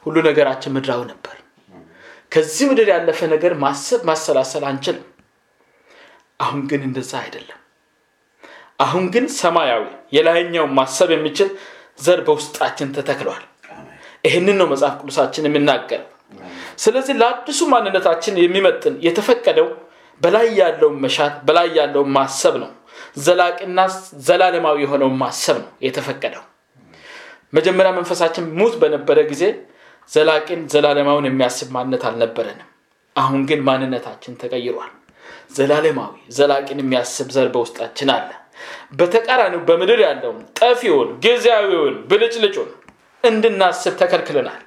ሁሉ 0.05 0.15
ነገራችን 0.27 0.73
ምድራዊ 0.75 1.01
ነበር 1.11 1.35
ከዚህ 2.35 2.65
ምድር 2.69 2.87
ያለፈ 2.91 3.19
ነገር 3.33 3.53
ማሰብ 3.61 4.01
ማሰላሰል 4.07 4.63
አንችልም። 4.69 5.05
አሁን 6.39 6.61
ግን 6.69 6.81
እንደዛ 6.87 7.11
አይደለም። 7.21 7.59
አሁን 8.79 9.03
ግን 9.13 9.25
ሰማያዊ 9.37 9.83
የላይኛውን 10.15 10.73
ማሰብ 10.79 11.09
የሚችል 11.13 11.49
ዘር 11.99 12.19
በውስጣችን 12.27 12.89
ተተክሏል። 12.95 13.43
ይህንን 14.23 14.57
ነው 14.61 14.67
መጽሐፍ 14.71 14.95
ቅዱሳችን 15.01 15.47
የሚናገረው። 15.47 16.09
ስለዚህ 16.77 17.15
ለአዲሱ 17.21 17.61
ማንነታችን 17.73 18.39
የሚመጥን 18.41 18.95
የተፈቀደው 19.05 19.67
በላይ 20.21 20.47
ያለውን 20.59 20.97
መሻት 21.03 21.35
በላይ 21.47 21.69
ያለውን 21.79 22.11
ማሰብ 22.17 22.55
ነው። 22.63 22.71
ዘላቂና 23.19 23.79
ዘላለማዊ 24.27 24.77
የሆነውን 24.83 25.17
ማሰብ 25.21 25.57
ነው 25.63 25.71
የተፈቀደው። 25.87 26.43
መጀመሪያ 27.53 27.91
መንፈሳችን 27.99 28.45
ሙት 28.59 28.75
በነበረ 28.81 29.19
ጊዜ 29.31 29.43
ዘላቂን 30.11 30.61
ዘላለማውን 30.73 31.27
የሚያስብ 31.27 31.69
ማንነት 31.75 32.03
አልነበረንም። 32.09 32.69
አሁን 33.15 33.41
ግን 33.49 33.61
ማንነታችን 33.63 34.39
ተቀይሯል። 34.41 34.91
ዘላለማዊ 35.55 36.13
ዘላቂን 36.37 36.79
የሚያስብ 36.81 37.27
ዘር 37.35 37.47
በውስጣችን 37.53 38.09
አለ። 38.15 38.29
በተቃራኒው 38.93 39.61
በምድር 39.67 39.99
ያለውን 40.05 40.39
ጠፊውን 40.59 41.09
ጊዜያዊውን 41.25 41.95
ብልጭልጩን 42.09 42.69
እንድናስብ 43.23 43.93
ተከልክለናል። 44.01 44.61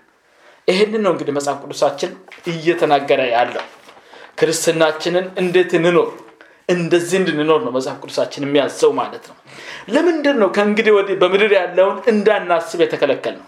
ይህንን 0.68 1.02
ነው 1.04 1.12
እንግዲህ 1.14 1.34
መጽሐፍ 1.36 1.58
ቅዱሳችን 1.64 2.10
እየተናገረ 2.46 3.20
ያለው። 3.34 3.64
ክርስትናችንን 4.40 5.26
እንዴት 5.38 5.70
እንኖር 5.78 6.08
እንደዚህ 6.68 7.16
እንድንኖር 7.20 7.60
ነው 7.66 7.72
መጽሐፍ 7.76 7.96
ቅዱሳችን 8.02 8.44
የሚያዘው 8.46 8.90
ማለት 8.98 9.24
ነው። 9.30 9.36
ለምንድን 9.88 10.36
ነው 10.42 10.48
ከእንግዲህ 10.56 10.92
ወዲህ 10.96 11.16
በምድር 11.22 11.52
ያለውን 11.58 11.96
እንዳናስብ 12.12 12.80
የተከለከል 12.84 13.36
ነው 13.38 13.47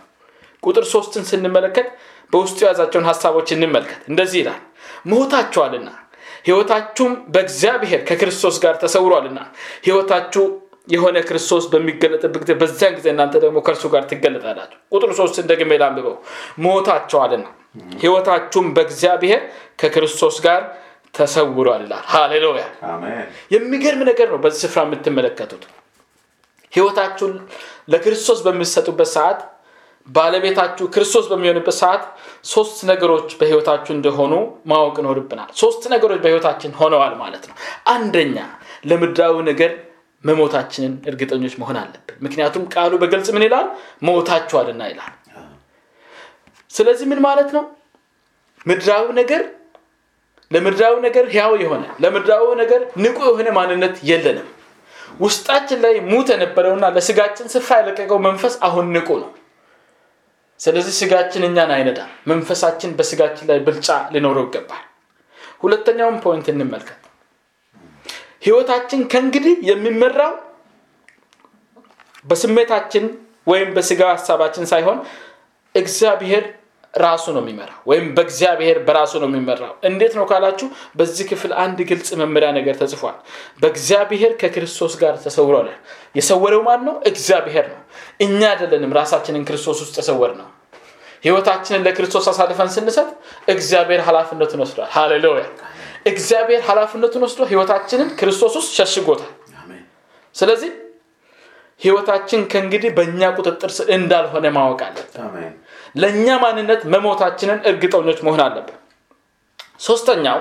ቁጥር 0.62 0.85
ሶስትን 0.93 1.25
ስንመለከት 1.31 1.88
በውስጡ 2.33 2.59
የያዛቸውን 2.62 3.07
ሀሳቦች 3.11 3.49
እንመልከት። 3.55 4.00
እንደዚህ 4.09 4.38
ይላል 4.43 4.61
ሞታችኋልና 5.11 5.88
ህይወታችሁም 6.45 7.12
በእግዚአብሔር 7.33 8.00
ከክርስቶስ 8.09 8.57
ጋር 8.64 8.75
ተሰውሯልና 8.83 9.38
ህይወታችሁ 9.85 10.45
የሆነ 10.88 11.19
ክርስቶስ 11.29 11.64
በሚገለጥበት 11.73 12.43
ጊዜ 12.43 12.52
በዚያን 12.61 12.95
ጊዜ 12.97 13.07
እናንተ 13.12 13.35
ደግሞ 13.43 13.59
ከእርሱ 13.67 13.85
ጋር 13.93 14.02
ትገለጣላችሁ። 14.11 14.79
ቁጥር 14.95 15.11
ሶስትን 15.19 15.45
ደግሜ 15.50 15.71
ላንብበው። 15.83 16.17
ሞታቸዋልና 16.64 17.47
ህይወታችሁም 18.00 18.67
በእግዚአብሔር 18.76 19.43
ከክርስቶስ 19.79 20.38
ጋር 20.47 20.62
ተሰውሯል 21.14 21.83
ይላል። 21.85 22.02
ሃሌሉያ! 22.07 22.64
የሚገርም 23.55 24.02
ነገር 24.11 24.29
ነው 24.33 24.38
በዚህ 24.45 24.61
ስፍራ 24.64 24.81
የምትመለከቱት። 24.87 25.62
ህይወታችሁን 26.73 27.33
ለክርስቶስ 27.93 28.40
በሚሰጡበት 28.47 29.09
ሰዓት 29.14 29.40
ባለቤታችሁ 30.11 30.85
ክርስቶስ 30.88 31.26
በሚሆንበት 31.31 31.76
ሰዓት 31.81 32.05
ሶስት 32.45 32.79
ነገሮች 32.88 33.29
በህይወታችሁ 33.40 33.93
እንደሆኑ 33.95 34.33
ማወቅ 34.67 34.97
ይኖርብናል። 35.00 35.50
ሶስት 35.55 35.83
ነገሮች 35.95 36.21
በህይወታችን 36.25 36.73
ሆነዋል 36.81 37.14
ማለት 37.21 37.45
ነው። 37.50 37.57
አንደኛ 37.87 38.37
ለምድራዊ 38.85 39.37
ነገር 39.50 39.73
መሞታችንን 40.25 40.95
እርግጠኞች 41.11 41.55
መሆን 41.61 41.76
አለብን። 41.83 42.17
ምክንያቱም 42.21 42.64
ቃሉ 42.75 42.93
በግልጽ 43.02 43.29
ምን 43.37 43.45
ይላል? 43.47 43.67
ሞታችኋልና 44.02 44.83
ይላል። 44.93 45.12
ስለዚህ 46.71 47.07
ምን 47.12 47.21
ማለት 47.26 47.50
ነው? 47.57 47.64
ምድራዊ 48.67 49.07
ነገር 49.21 49.43
ለምድራዊ 50.50 50.95
ነገር 51.07 51.25
ህያው 51.33 51.52
የሆነ 51.62 51.85
ለምድራዊ 52.02 52.47
ነገር 52.62 52.81
ንቁ 53.02 53.19
የሆነ 53.29 53.49
ማንነት 53.59 53.95
የለንም። 54.09 54.49
ውስጣችን 55.21 55.79
ላይ 55.85 55.95
ሙት 56.11 56.29
የነበረውና 56.33 56.87
ለስጋችን 56.97 57.50
ስፍራ 57.55 57.73
የለቀቀው 57.81 58.19
መንፈስ 58.26 58.55
አሁን 58.67 58.87
ንቁ 58.97 59.09
ነው 59.23 59.31
ስለዚህ 60.61 60.95
ስጋችን 60.99 61.47
እኛን 61.49 61.71
አይነዳም 61.76 62.11
መንፈሳችን 62.31 62.90
በስጋችን 62.99 63.49
ላይ 63.50 63.59
ብልጫ 63.67 63.88
ሊኖረው 64.14 64.45
ይገባል። 64.49 64.83
ሁለተኛውን 65.62 66.17
ፖይንት 66.25 66.47
እንመልከት። 66.52 66.97
ህይወታችን 68.45 69.00
ከእንግዲህ 69.12 69.55
የሚመራው 69.69 70.35
በስሜታችን 72.25 73.05
ወይም 73.47 73.69
በስጋ 73.76 74.02
ሀሳባችን 74.12 74.64
ሳይሆን 74.73 74.99
እግዚአብሔር 75.75 76.45
ራሱ 76.95 77.25
ነው 77.35 77.43
የሚመራው 77.43 77.79
ወይም 77.87 78.07
በእግዚአብሔር 78.17 78.79
በራሱ 78.87 79.13
ነው 79.23 79.29
የሚመራው። 79.31 79.73
እንዴት 79.89 80.15
ነው 80.19 80.25
ካላችሁ 80.31 80.69
በዚህ 80.99 81.25
ክፍል 81.31 81.53
አንድ 81.63 81.79
ግልጽ 81.91 82.09
መመሪያ 82.21 82.49
ነገር 82.57 82.75
ተጽፏል። 82.81 83.17
በእግዚአብሔር 83.63 84.33
ከክርስቶስ 84.41 84.95
ጋር 85.03 85.15
ተሰውሯል። 85.25 85.69
የሰወረው 86.19 86.63
ማን 86.67 86.81
ነው? 86.89 86.97
እግዚአብሔር 87.11 87.67
ነው። 87.73 87.81
እኛ 88.21 88.41
አይደለንም 88.53 88.95
ራሳችንን 88.99 89.45
ክርስቶስ 89.49 89.79
ውስጥ 89.85 89.95
ተሰወር 89.99 90.35
ነው 90.41 90.49
ህይወታችንን 91.25 91.83
ለክርስቶስ 91.87 92.27
አሳልፈን 92.31 92.71
ስንሰጥ 92.75 93.09
እግዚአብሔር 93.49 94.01
ኃላፊነቱን 94.07 94.61
ወስዷል። 94.65 94.89
ሃሌሉያ! 94.93 95.43
እግዚአብሔር 96.07 96.61
ኃላፊነቱን 96.69 97.23
ወስዶ 97.27 97.41
ህይወታችንን 97.51 98.09
ክርስቶስ 98.21 98.55
ውስጥ 98.59 98.71
ሸሽጎታል። 98.79 99.33
ስለዚህ 100.35 100.71
ህይወታችን 101.81 102.41
ከእንግዲህ 102.53 102.91
በእኛ 102.97 103.21
ቁጥጥር 103.37 103.71
ስር 103.77 103.87
እንዳልሆነ 103.97 104.47
ማወቅ 104.57 104.81
አለብን 104.87 105.55
ለእኛ 105.95 106.27
ማንነት 106.43 106.83
መሞታችንን 106.93 107.61
እርግጠኞች 107.71 108.19
መሆን 108.27 108.43
አለብን። 108.47 108.77
ሶስተኛው 109.81 110.39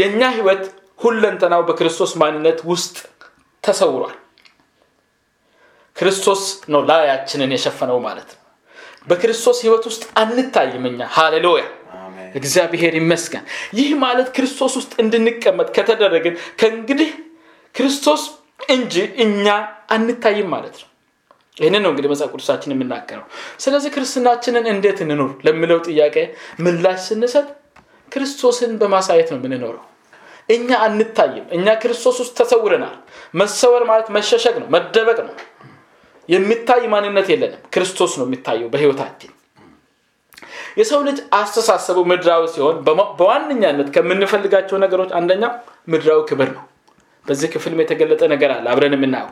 የእኛ 0.00 0.22
ህይወት 0.36 0.64
ሁለንተናው 1.00 1.62
በክርስቶስ 1.68 2.12
ማንነት 2.20 2.58
ውስጥ 2.70 2.96
ተሰውሯል። 3.64 4.16
ክርስቶስ 5.96 6.42
ነው 6.72 6.80
ላያችንን 6.88 7.52
የሸፈነው 7.54 7.98
ማለት 8.06 8.30
ነው። 8.34 8.40
በክርስቶስ 9.08 9.58
ህይወት 9.64 9.84
ውስጥ 9.90 10.04
አንታይም 10.16 10.84
እኛ። 10.90 11.00
ሃሌሉያ! 11.16 11.64
እግዚአብሔር 12.34 12.92
ይመስገን። 12.98 13.44
ይህ 13.74 13.90
ማለት 14.00 14.28
ክርስቶስ 14.36 14.72
ውስጥ 14.76 14.92
እንድንቀመጥ 14.98 15.68
ከተደረግን 15.76 16.34
ከእንግዲህ 16.60 17.10
ክርስቶስ 17.74 18.22
እንጂ 18.68 18.94
እኛ 19.18 19.46
አንታይም 19.90 20.48
ማለት 20.50 20.76
ነው 20.80 20.88
ይህንን 21.56 21.82
ነው 21.84 21.90
እንግዲህ 21.92 22.10
መጽሐፍ 22.12 22.30
ቅዱሳችን 22.32 22.72
የምናገረው። 22.74 23.24
ስለዚህ 23.58 23.90
ክርስትናችንን 23.96 24.64
እንዴት 24.72 25.00
እንኑር 25.04 25.32
ለሚለው 25.46 25.78
ጥያቄ 25.86 26.16
ምላሽ 26.60 27.00
ስንሰጥ 27.06 27.46
ክርስቶስን 28.12 28.72
በማሳየት 28.80 29.28
ነው 29.32 29.38
የምንኖረው። 29.40 29.84
እኛ 30.48 30.68
አንታይም። 30.86 31.46
እኛ 31.56 31.66
ክርስቶስ 31.82 32.16
ውስጥ 32.22 32.34
ተሰውረናል። 32.40 32.96
መሰወር 33.34 33.84
ማለት 33.90 34.08
መሸሸግ 34.16 34.56
ነው 34.62 34.68
መደበቅ 34.74 35.18
ነው። 35.28 35.34
የሚታይ 36.28 36.84
ማንነት 36.92 37.28
የለንም። 37.32 37.62
ክርስቶስ 37.74 38.12
ነው 38.18 38.26
የሚታየው 38.26 38.68
በህይወታችን 38.72 39.30
የሰው 40.76 41.00
ልጅ 41.08 41.18
አስተሳሰቡ 41.36 41.98
ምድራዊ 42.10 42.44
ሲሆን 42.54 42.76
በዋነኛነት 43.18 43.88
ከምንፈልጋቸው 43.94 44.76
ነገሮች 44.84 45.10
አንደኛው 45.18 45.52
ምድራዊ 45.88 46.20
ክብር 46.30 46.48
ነው። 46.56 46.64
በዚህ 47.26 47.48
ክፍልም 47.52 47.80
የተገለጠ 47.82 48.22
ነገር 48.32 48.50
አለ 48.54 48.66
አብረን 48.72 48.96
የምናየው 48.96 49.30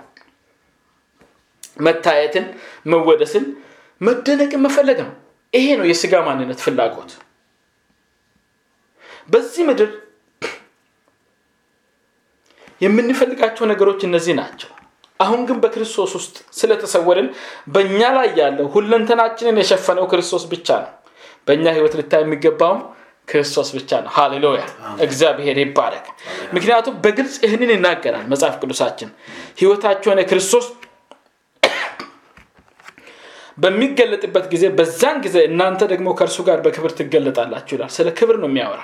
መታየትን 1.83 2.47
መወደስን 2.87 3.45
መደነቅን 4.01 4.63
መፈለግ 4.67 4.99
ነው። 5.05 5.13
ይሄ 5.53 5.67
ነው 5.79 5.87
የስጋ 5.89 6.15
ማንነት 6.27 6.61
ፍላጎት። 6.65 7.11
በዚህ 9.29 9.63
ምድር 9.69 9.91
የምንፈልጋቸው 12.81 13.65
ነገሮች 13.71 14.01
እነዚህ 14.07 14.35
ናቸው። 14.39 14.71
አሁን 15.21 15.41
ግን 15.49 15.59
በክርስቶስ 15.63 16.13
ውስጥ 16.19 16.37
ስለተሰወርን 16.59 17.29
በእኛ 17.69 18.01
ላይ 18.17 18.29
ያለው 18.39 18.67
ሁለንተናችንን 18.75 19.61
የሸፈነው 19.61 20.07
ክርስቶስ 20.13 20.45
ብቻ 20.53 20.69
ነው። 20.85 20.91
በእኛ 21.49 21.65
ህይወት 21.77 21.95
ልታይ 21.99 22.23
የሚገባውም 22.25 22.81
ክርስቶስ 23.29 23.69
ብቻ 23.77 23.91
ነው። 24.05 24.11
ሃሌሉያ! 24.17 24.63
እግዚአብሔር 25.05 25.57
ይባረክ። 25.63 26.07
ምክንያቱም 26.55 26.95
በግልጽ 27.05 27.35
ይህንን 27.45 27.71
ይናገራል 27.75 28.25
መጽሐፍ 28.33 28.55
ቅዱሳችን። 28.63 29.11
ህይወታቸውን 29.61 30.21
የክርስቶስ 30.23 30.67
በሚገለጥበት 33.59 34.47
ጊዜ 34.53 34.65
በዛን 34.79 35.19
ጊዜ 35.25 35.37
እናንተ 35.49 35.83
ደግሞ 35.93 36.09
ከእርሱ 36.19 36.39
ጋር 36.49 36.59
በክብር 36.65 36.93
ትገለጣላችሁ 36.99 37.75
ይላል። 37.77 37.91
ስለ 37.97 38.09
ክብር 38.19 38.37
ነው 38.43 38.49
የሚያወራ 38.51 38.83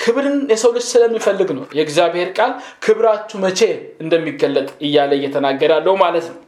ክብርን 0.00 0.38
የሰው 0.52 0.70
ልጅ 0.76 0.84
ስለሚፈልግ 0.92 1.50
ነው። 1.56 1.64
የእግዚአብሔር 1.78 2.30
ቃል 2.38 2.52
ክብራችሁ 2.84 3.36
መቼ 3.44 3.60
እንደሚገለጥ 4.04 4.68
እያለ 4.86 5.12
እየተናገረ 5.18 5.70
ያለው 5.78 5.94
ማለት 6.02 6.26
ነው። 6.32 6.40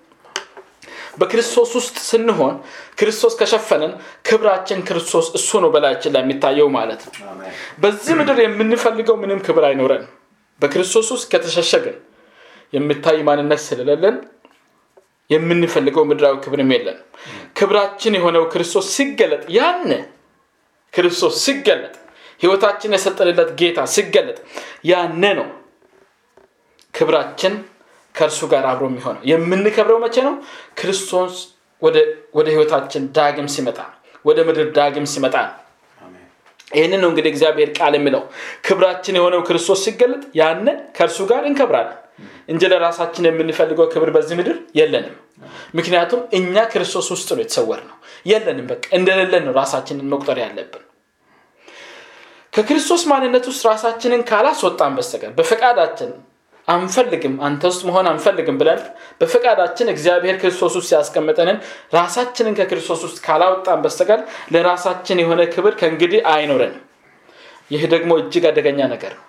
በክርስቶስ 1.21 1.71
ውስጥ 1.78 1.97
ስንሆን 2.09 2.57
ክርስቶስ 2.99 3.35
ከሸፈነን 3.40 3.93
ክብራችን 4.28 4.81
ክርስቶስ 4.88 5.26
እሱ 5.38 5.61
ነው 5.62 5.71
በላያችን 5.75 6.12
ላይ 6.14 6.23
የሚታየው 6.25 6.69
ማለት 6.75 7.02
ነው። 7.07 7.12
በዚህ 7.83 8.14
ምድር 8.21 8.40
የምንፈልገው 8.45 9.16
ምንም 9.23 9.40
ክብር 9.47 9.64
አይኖረን 9.69 10.05
በክርስቶስ 10.61 11.09
ውስጥ 11.14 11.26
ከተሸሸገን 11.33 11.97
የሚታይ 12.73 13.19
ማንነት 13.28 13.61
ስለሌለን 13.64 14.16
የምንፈልገው 15.30 16.04
ምድራዊ 16.11 16.35
ክብርም 16.45 16.71
የለን 16.75 16.99
ክብራችን 17.59 18.16
የሆነው 18.18 18.45
ክርስቶስ 18.52 18.87
ሲገለጥ 18.97 19.45
ያነ 19.56 19.90
ክርስቶስ 20.95 21.35
ሲገለጥ 21.45 21.95
ህይወታችን 22.40 22.95
የሰጠንለት 22.97 23.50
ጌታ 23.61 23.80
ሲገለጥ 23.95 24.38
ያነ 24.90 25.25
ነው 25.38 25.49
ክብራችን 26.95 27.54
ከእርሱ 28.15 28.41
ጋር 28.52 28.65
አብሮ 28.71 28.84
የሚሆነው። 28.89 29.23
የምንከብረው 29.30 29.99
መቼ 30.04 30.17
ነው? 30.26 30.34
ክርስቶስ 30.78 31.34
ወደ 32.34 32.47
ህይወታችን 32.52 33.02
ዳግም 33.17 33.49
ሲመጣ 33.54 33.78
ወደ 34.25 34.39
ምድር 34.47 34.69
ዳግም 34.78 35.06
ሲመጣ 35.12 35.34
ይህንን 36.71 37.00
ነው 37.02 37.08
እንግዲህ 37.10 37.30
እግዚአብሔር 37.32 37.69
ቃል 37.78 37.95
የሚለው። 37.99 38.23
ክብራችን 38.67 39.17
የሆነው 39.19 39.41
ክርስቶስ 39.49 39.80
ሲገለጥ 39.86 40.23
ያነ 40.41 40.67
ከእርሱ 40.97 41.19
ጋር 41.30 41.43
እንከብራለን 41.50 41.99
እንጂ 42.49 42.63
ለራሳችን 42.73 43.29
የምንፈልገው 43.29 43.87
ክብር 43.93 44.11
በዚህ 44.15 44.37
ምድር 44.39 44.57
የለንም። 44.79 45.17
ምክንያቱም 45.79 46.21
እኛ 46.39 46.65
ክርስቶስ 46.73 47.09
ውስጥ 47.15 47.29
ነው 47.35 47.43
የተሰወር 47.43 47.81
ነው 47.89 47.97
የለንም 48.26 48.67
በቃ 48.71 48.85
እንደሌለን 48.99 49.45
ነው 49.49 49.55
ራሳችንን 49.59 50.09
መቁጠር 50.13 50.39
ያለብን። 50.45 50.85
ከክርስቶስ 52.52 53.02
ማንነት 53.11 53.45
ውስጥ 53.50 53.63
ራሳችንን 53.69 54.23
ካላስወጣን 54.29 54.95
በስተቀር 54.99 55.33
በፈቃዳችን 55.39 56.11
አንፈልግም 56.69 57.35
አንተ 57.47 57.63
ውስጥ 57.71 57.83
መሆን 57.89 58.07
አንፈልግም 58.13 58.57
ብለን 58.61 58.81
በፈቃዳችን 59.21 59.93
እግዚአብሔር 59.93 60.37
ክርስቶስ 60.43 60.75
ውስጥ 60.81 60.91
ያስቀመጠንን 60.97 61.59
ራሳችንን 61.95 62.57
ከክርስቶስ 62.59 63.02
ውስጥ 63.07 63.19
ካላወጣን 63.26 63.83
በስተቀር 63.85 64.21
ለራሳችን 64.55 65.23
የሆነ 65.23 65.43
ክብር 65.55 65.75
ከእንግዲህ 65.81 66.21
አይኖረንም። 66.33 66.83
ይህ 67.71 67.85
ደግሞ 67.95 68.13
እጅግ 68.21 68.45
አደገኛ 68.50 68.81
ነገር 68.93 69.13
ነው 69.15 69.25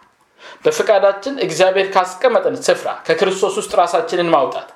በፈቃዳችን 0.65 1.35
እግዚአብሔር 1.45 1.87
ካስቀመጠን 1.93 2.55
ስፍራ 2.65 2.89
ከክርስቶስ 3.07 3.55
ውስጥ 3.59 3.71
ራሳችንን 3.81 4.31
ማውጣት 4.35 4.69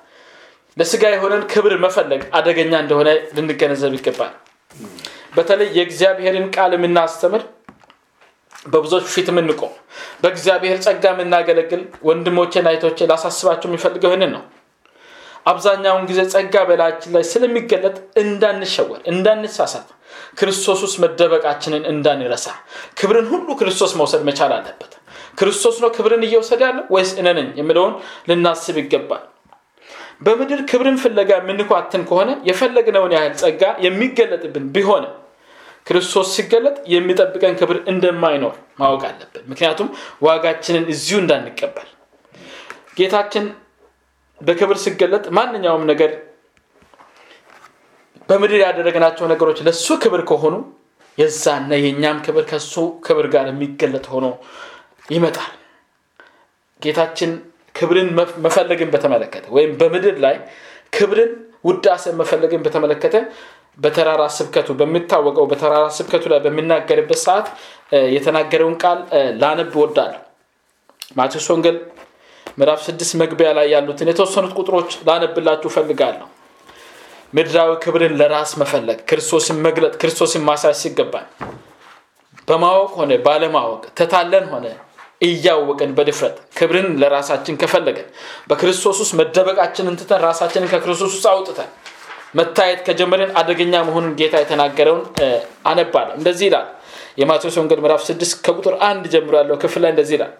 ለስጋ 0.76 1.02
የሆነን 1.12 1.42
ክብር 1.52 1.72
መፈለግ 1.84 2.22
አደገኛ 2.38 2.72
እንደሆነ 2.82 3.08
ልንገነዘብ 3.36 3.92
ይገባል። 3.98 4.32
በተለይ 5.36 5.68
የእግዚአብሔርን 5.76 6.46
ቃል 6.54 6.72
የምናስተምር 6.76 7.42
በብዙዎች 8.66 9.06
ፊት 9.12 9.28
የምንቆም 9.30 9.72
በእግዚአብሔር 10.22 10.78
ጸጋ 10.84 11.04
የምናገለግል 11.12 11.80
ወንድሞቼን 12.08 12.66
አይቶቼ 12.70 13.08
ላሳስባቸው 13.10 13.68
የሚፈልገው 13.70 14.12
ይህንን 14.12 14.32
ነው። 14.36 14.42
አብዛኛውን 15.46 16.04
ጊዜ 16.10 16.20
ጸጋ 16.32 16.56
በላያችን 16.68 17.12
ላይ 17.14 17.24
ስለሚገለጥ 17.30 17.94
እንዳንሸወር 18.22 19.00
እንዳንሳሳት 19.12 19.88
ክርስቶስ 20.38 20.80
ውስጥ 20.86 20.96
መደበቃችንን 21.04 21.84
እንዳንረሳ 21.92 22.46
ክብርን 22.98 23.26
ሁሉ 23.32 23.48
ክርስቶስ 23.60 23.92
መውሰድ 24.00 24.22
መቻል 24.28 24.52
አለበት 24.58 24.92
ክርስቶስ 25.38 25.76
ነው 25.82 25.90
ክብርን 25.96 26.22
እየወሰደ 26.26 26.60
ያለው 26.68 26.84
ወይስ 26.94 27.10
እነነኝ 27.20 27.48
የሚለውን 27.60 27.94
ልናስብ 28.28 28.76
ይገባል። 28.82 29.22
በምድር 30.22 30.60
ክብርን 30.70 30.96
ፍለጋ 31.02 31.30
የምንኳትን 31.40 32.02
ከሆነ 32.08 32.30
የፈለግነውን 32.48 33.14
ያህል 33.16 33.32
ጸጋ 33.40 33.62
የሚገለጥብን 33.86 34.66
ቢሆንም 34.74 35.14
ክርስቶስ 35.86 36.28
ሲገለጥ 36.36 36.76
የሚጠብቀን 36.92 37.54
ክብር 37.60 37.78
እንደማይኖር 37.92 38.52
ማወቅ 38.80 39.02
አለብን። 39.08 39.44
ምክንያቱም 39.50 39.88
ዋጋችንን 40.26 40.84
እዚሁ 40.92 41.16
እንዳንቀበል። 41.22 41.88
ጌታችን 42.98 43.44
በክብር 44.40 44.78
ሲገለጥ 44.84 45.24
ማንኛውም 45.36 45.84
ነገር 45.90 46.12
በምድር 48.28 48.60
ያደረግናቸው 48.64 49.24
ነገሮች 49.32 49.58
ለሱ 49.66 49.86
ክብር 50.02 50.22
ከሆኑ 50.30 50.54
የዛነ 51.18 51.70
የእኛም 51.80 52.18
ክብር 52.26 52.44
ከሱ 52.50 52.74
ክብር 53.06 53.26
ጋር 53.34 53.46
የሚገለጥ 53.50 54.06
ሆኖ 54.12 54.26
ይመጣል። 55.12 55.50
ጌታችን 56.82 57.30
ክብርን 57.74 58.08
መፈለግን 58.44 58.88
በተመለከተ 58.94 59.44
ወይም 59.56 59.72
በምድር 59.80 60.16
ላይ 60.24 60.36
ክብርን 60.92 61.30
ውዳሴ 61.68 62.04
መፈለግን 62.20 62.60
በተመለከተ 62.64 63.16
በተራራ 63.78 64.22
ስብከቱ 64.36 64.68
በሚታወቀው 64.80 65.46
በተራራ 65.52 65.84
ስብከቱ 65.98 66.24
ላይ 66.32 66.40
በሚናገርበት 66.46 67.20
ሰዓት 67.26 67.46
የተናገረውን 68.14 68.76
ቃል 68.82 68.98
ላነብ 69.42 69.72
ወዳለሁ 69.82 70.20
ማቴዎስ 71.16 71.46
ወንጌል 71.52 71.78
ምዕራፍ 72.58 72.80
ስድስት 72.86 73.12
መግቢያ 73.22 73.48
ላይ 73.58 73.66
ያሉትን 73.74 74.10
የተወሰኑት 74.10 74.52
ቁጥሮች 74.60 74.90
ላነብላችሁ 75.08 75.70
ፈልጋለሁ 75.76 76.28
ምድራዊ 77.32 77.70
ክብርን 77.84 78.14
ለራስ 78.20 78.50
መፈለግ 78.62 78.98
ክርስቶስን 79.10 79.58
መግለጥ 79.66 79.92
ክርስቶስን 80.00 80.42
ማሳየት 80.48 80.78
ሲገባል 80.82 81.26
በማወቅ 82.48 82.90
ሆነ 82.98 83.12
ባለማወቅ 83.26 83.82
ተታለን 83.98 84.46
ሆነ 84.52 84.66
እያወቅን 85.22 85.90
በድፍረት 85.96 86.36
ክብርን 86.58 86.88
ለራሳችን 87.00 87.58
ከፈለገን 87.62 88.08
በክርስቶስ 88.50 88.98
ውስጥ 89.02 89.14
መደበቃችንን 89.20 89.96
ትተን 90.00 90.20
ራሳችንን 90.26 90.70
ከክርስቶስ 90.72 91.12
ውስጥ 91.16 91.26
አውጥተን 91.32 91.70
መታየት 92.34 92.80
ከጀመርን 92.86 93.32
አደገኛ 93.40 93.74
መሆኑን 93.88 94.14
ጌታ 94.20 94.34
የተናገረውን 94.42 95.02
አነባለሁ። 95.70 96.14
እንደዚህ 96.18 96.46
ይላል 96.48 96.68
የማቴዎስ 97.20 97.56
ወንጌል 97.60 97.80
ምዕራፍ 97.84 98.02
6 98.06 98.36
ከቁጥር 98.46 98.74
አንድ 98.88 99.04
ጀምሮ 99.14 99.34
ያለው 99.40 99.56
ክፍል 99.64 99.82
ላይ 99.84 99.90
እንደዚህ 99.94 100.14
ይላል። 100.16 100.32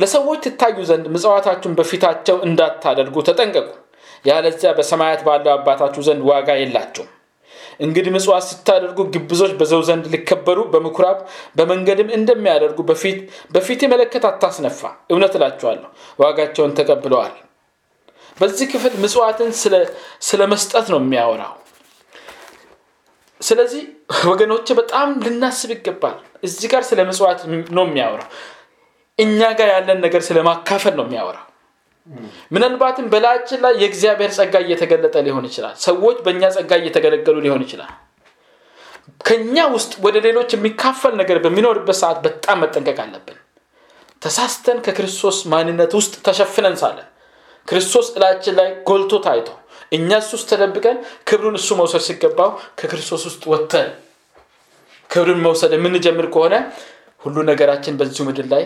ለሰዎች 0.00 0.40
ትታዩ 0.46 0.78
ዘንድ 0.90 1.06
ምጽዋታችሁን 1.14 1.76
በፊታቸው 1.78 2.36
እንዳታደርጉ 2.46 3.16
ተጠንቀቁ። 3.28 3.68
ያለዚያ 4.24 4.70
በሰማያት 4.78 5.20
ባለው 5.26 5.52
አባታችሁ 5.54 6.02
ዘንድ 6.08 6.22
ዋጋ 6.30 6.48
የላቸውም 6.60 7.08
እንግዲህ 7.80 8.10
ምጽዋት 8.14 8.44
ስታደርጉ 8.48 8.98
ግብዞች 9.14 9.52
በዘው 9.58 9.82
ዘንድ 9.88 10.04
ሊከበሩ 10.12 10.58
በምኩራብ 10.72 11.18
በመንገድም 11.58 12.08
እንደሚያደርጉ 12.16 12.78
በፊት 13.54 13.82
መለከት 13.92 14.24
አታስነፋ። 14.30 14.80
እውነት 15.12 15.34
እላችኋለሁ 15.38 15.88
ዋጋቸውን 16.20 16.74
ተቀብለዋል። 16.78 17.34
በዚህ 18.38 18.66
ክፍል 18.72 18.94
ምጽዋትን 19.04 19.50
ስለ 20.28 20.42
መስጠት 20.52 20.86
ነው 20.92 21.00
የሚያወራው። 21.02 21.54
ስለዚህ 23.40 23.82
ወገኖች 24.28 24.68
በጣም 24.78 25.08
ልናስብ 25.24 25.70
ይገባል። 25.74 26.16
እዚህ 26.44 26.68
ጋር 26.72 26.82
ስለ 26.82 27.00
ምጽዋት 27.10 27.40
ነው 27.76 27.84
የሚያወራው። 27.86 28.30
እኛ 29.18 29.40
ጋር 29.58 29.68
ያለን 29.74 30.00
ነገር 30.04 30.22
ስለማካፈል 30.26 30.94
ነው 30.98 31.06
የሚያወራው 31.06 31.44
ምናልባትም 32.52 33.06
በላያችን 33.12 33.60
ላይ 33.64 33.74
የእግዚአብሔር 33.82 34.30
ጸጋ 34.36 34.54
እየተገለጠ 34.64 35.16
ሊሆን 35.26 35.44
ይችላል። 35.48 35.74
ሰዎች 35.82 36.18
በእኛ 36.26 36.42
ጸጋ 36.56 36.72
እየተገለገሉ 36.80 37.36
ሊሆን 37.46 37.62
ይችላል። 37.66 37.92
ከኛ 39.20 39.56
ውስጥ 39.74 39.92
ወደ 40.04 40.16
ሌሎች 40.26 40.50
የሚካፈል 40.56 41.14
ነገር 41.20 41.38
በሚኖርበት 41.44 41.96
ሰዓት 42.02 42.18
በጣም 42.26 42.58
መጠንቀቅ 42.62 42.98
አለብን። 43.04 43.38
ተሳስተን 44.22 44.78
ከክርስቶስ 44.86 45.38
ማንነት 45.52 45.92
ውስጥ 45.98 46.14
ተሸፍነን 46.26 46.76
ሳለ 46.80 46.98
ክርስቶስ 47.68 48.06
እላችን 48.16 48.54
ላይ 48.58 48.68
ጎልቶ 48.88 49.14
ታይቶ 49.26 49.48
እኛ 49.92 50.10
እሱ 50.22 50.30
ውስጥ 50.36 50.46
ተደብቀን 50.52 50.96
ክብሩን 51.28 51.56
እሱ 51.60 51.68
መውሰድ 51.80 52.02
ሲገባው 52.06 52.50
ከክርስቶስ 52.78 53.22
ውስጥ 53.28 53.42
ወጥተን 53.52 53.88
ክብርን 55.10 55.40
መውሰድ 55.44 55.72
የምንጀምር 55.76 56.26
ከሆነ 56.34 56.54
ሁሉ 57.22 57.36
ነገራችን 57.50 57.96
በዚሁ 58.00 58.24
ምድር 58.28 58.46
ላይ 58.52 58.64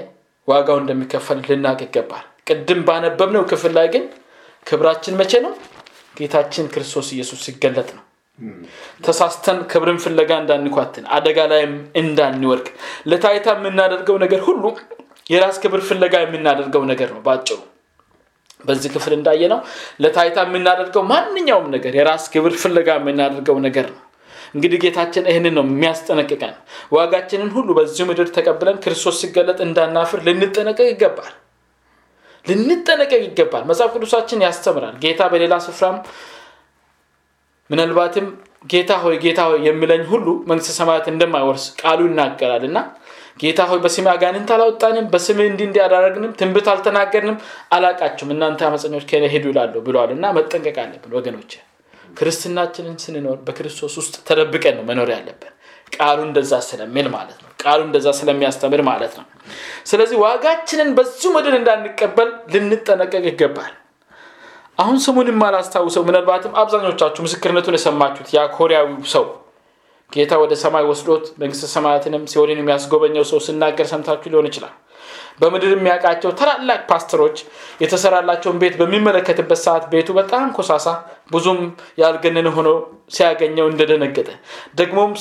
ዋጋው 0.49 0.79
እንደሚከፈል 0.83 1.41
ልናቅ 1.49 1.79
ይገባል 1.87 2.25
ቅድም 2.47 2.81
ባነበብነው 2.89 3.43
ክፍል 3.51 3.73
ላይ 3.77 3.87
ግን 3.95 4.05
ክብራችን 4.67 5.15
መቼ 5.21 5.33
ነው? 5.45 5.53
ጌታችን 6.17 6.67
ክርስቶስ 6.73 7.09
ኢየሱስ 7.15 7.41
ሲገለጥ 7.47 7.89
ነው። 7.97 8.05
ተሳስተን 9.05 9.59
ክብርን 9.71 9.99
ፍለጋ 10.05 10.31
እንዳንኳትን 10.41 11.05
አደጋ 11.17 11.39
ላይም 11.53 11.73
እንዳንወርቅ 12.01 12.67
ለታይታ 13.11 13.49
የምናደርገው 13.57 14.17
ነገር 14.25 14.41
ሁሉ 14.47 14.65
የራስ 15.33 15.57
ክብር 15.63 15.81
ፍለጋ 15.89 16.15
የምናደርገው 16.23 16.83
ነገር 16.91 17.11
ነው 17.15 17.21
በአጭሩ። 17.27 17.59
በዚህ 18.65 18.91
ክፍል 18.95 19.13
እንዳየ 19.17 19.43
ነው 19.53 19.61
ለታይታ 20.03 20.39
የምናደርገው 20.47 21.05
ማንኛውም 21.13 21.69
ነገር 21.75 21.93
የራስ 21.99 22.25
ክብር 22.35 22.55
ፍለጋ 22.63 22.89
የምናደርገው 22.99 23.57
ነገር 23.67 23.87
ነው። 23.93 24.01
እንግዲህ 24.55 24.79
ጌታችን 24.85 25.29
ይህንን 25.31 25.55
ነው 25.59 25.65
የሚያስጠነቅቀን። 25.69 26.55
ዋጋችንን 26.97 27.51
ሁሉ 27.57 27.69
በዚሁ 27.79 28.07
ምድር 28.11 28.29
ተቀብለን 28.37 28.83
ክርስቶስ 28.85 29.19
ሲገለጥ 29.23 29.59
እንዳናፍር 29.67 30.21
ልንጠነቀቅ 30.27 30.89
ይገባል 30.91 31.33
ልንጠነቀቅ 32.47 33.21
ይገባል። 33.27 33.65
መጽሐፍ 33.71 33.91
ቅዱሳችን 33.97 34.45
ያስተምራል። 34.47 34.95
ጌታ 35.05 35.23
በሌላ 35.33 35.55
ስፍራም 35.67 35.97
ምናልባትም 37.71 38.27
ጌታ 38.67 38.93
ሆይ 39.03 39.17
ጌታ 39.23 39.41
ሆይ 39.49 39.61
የሚለኝ 39.69 40.03
ሁሉ 40.11 40.27
መንግስት 40.51 40.75
ሰማያት 40.79 41.07
እንደማይወርስ 41.13 41.65
ቃሉ 41.81 42.01
ይናገራል። 42.09 42.65
እና 42.69 42.79
ጌታ 43.41 43.61
ሆይ 43.71 43.79
በስሜ 43.85 44.07
አጋንንት 44.13 44.51
አላወጣንም 44.55 45.07
በስሜ 45.13 45.39
እንዲህ 45.51 45.67
እንዲያዳረግንም 45.69 46.33
ትንብት 46.41 46.67
አልተናገርንም 46.73 47.37
አላቃችሁም። 47.73 48.33
እናንተ 48.35 48.61
አመፀኞች 48.69 49.05
ከኔ 49.11 49.31
ሄዱ 49.35 49.47
ይላሉ 49.53 49.75
ብለዋል 49.87 50.11
እና 50.17 50.33
መጠንቀቅ 50.37 50.77
አለብን 50.85 51.15
ወገኖች 51.19 51.53
ክርስትናችንን 52.17 52.97
ስንኖር 53.03 53.39
በክርስቶስ 53.47 53.95
ውስጥ 54.01 54.15
ተደብቀን 54.29 54.75
ነው 54.79 54.85
መኖር 54.91 55.11
ያለብን። 55.15 55.53
ቃሉ 55.93 56.19
እንደዛ 56.27 56.53
ስለሚል 56.67 57.07
ማለት 57.15 57.39
ነው። 57.45 57.51
ቃሉ 57.63 57.81
እንደዛ 57.89 58.09
ስለሚያስተምር 58.19 58.81
ማለት 58.91 59.15
ነው 59.19 59.27
ስለዚህ 59.91 60.17
ዋጋችንን 60.23 60.91
በዙ 60.97 61.23
ምድር 61.35 61.55
እንዳንቀበል 61.59 62.29
ልንጠነቀቅ 62.55 63.25
ይገባል። 63.31 63.73
አሁን 64.79 64.97
ስሙን 65.05 65.29
የማላስታውሰው 65.31 66.03
ምናልባትም 66.09 66.55
አብዛኞቻችሁ 66.61 67.23
ምስክርነቱን 67.27 67.77
የሰማችሁት 67.79 68.29
ያ 68.37 68.43
ኮሪያዊ 68.55 68.87
ሰው 69.13 69.25
ጌታ 70.13 70.33
ወደ 70.41 70.55
ሰማይ 70.63 70.85
ወስዶት 70.89 71.27
መንግስት 71.41 71.65
ሰማያትንም 71.75 72.25
ሲሆንን 72.31 72.59
የሚያስጎበኘው 72.61 73.25
ሰው 73.31 73.39
ስናገር 73.47 73.87
ሰምታችሁ 73.93 74.31
ሊሆን 74.33 74.49
ይችላል። 74.51 74.73
በምድር 75.41 75.71
የሚያውቃቸው 75.73 76.31
ታላላቅ 76.39 76.81
ፓስተሮች 76.91 77.37
የተሰራላቸውን 77.83 78.59
ቤት 78.63 78.75
በሚመለከትበት 78.81 79.61
ሰዓት 79.65 79.85
ቤቱ 79.93 80.09
በጣም 80.19 80.47
ኮሳሳ 80.57 80.87
ብዙም 81.33 81.61
ያልገነነ 82.03 82.49
ሆኖ 82.57 82.69
ሲያገኘው 83.17 83.67
እንደደነገጠ። 83.73 84.29
ደግሞም 84.75 85.13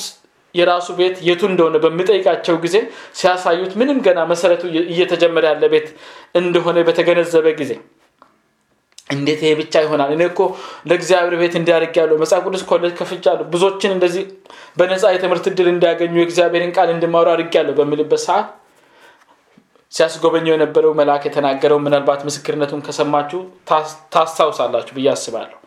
የራሱ 0.54 0.88
ቤት 0.98 1.16
የቱ 1.28 1.42
እንደሆነ 1.50 1.76
በሚጠይቃቸው 1.84 2.56
ጊዜ 2.64 2.76
ሲያሳዩት 3.18 3.72
ምንም 3.80 3.98
ገና 4.06 4.20
መሰረቱ 4.32 4.62
እየተጀመረ 4.92 5.44
ያለ 5.52 5.64
ቤት 5.74 5.88
እንደሆነ 6.40 6.78
በተገነዘበ 6.88 7.48
ጊዜ 7.60 7.72
እንዴት 9.10 9.40
ይሄ 9.44 9.52
ብቻ 9.58 9.74
ይሆናል? 9.84 10.10
እኔ 10.16 10.22
እኮ 10.30 10.40
ለእግዚአብሔር 10.88 11.34
ቤት 11.40 11.54
እንዲያደርግ 11.60 11.94
ያለው 12.00 12.16
መጽሐፍ 12.22 12.42
ቅዱስ 12.46 12.62
ኮሌጅ 12.70 12.92
ከፍቻለሁ 13.00 13.44
ብዙዎችን 13.52 13.94
እንደዚህ 13.96 14.24
በነፃ 14.78 15.10
የትምህርት 15.14 15.46
እድል 15.50 15.68
እንዲያገኙ 15.72 16.14
የእግዚአብሔርን 16.20 16.72
ቃል 16.76 16.90
እንዲማሩ 16.94 17.26
አድርግ 17.34 17.54
ያለው 17.58 17.74
በሚልበት 17.80 18.22
ሰዓት 18.26 18.48
ሲያስጎበኘው 19.92 20.54
የነበረው 20.54 20.92
መልአክ 21.00 21.24
የተናገረው 21.28 21.80
ምናልባት 21.86 22.20
ምስክርነቱን 22.28 22.84
ከሰማችሁ 22.86 23.40
ታስታውሳላችሁ 24.14 24.94
ብዬ 24.98 25.08
አስባለሁ 25.12 25.58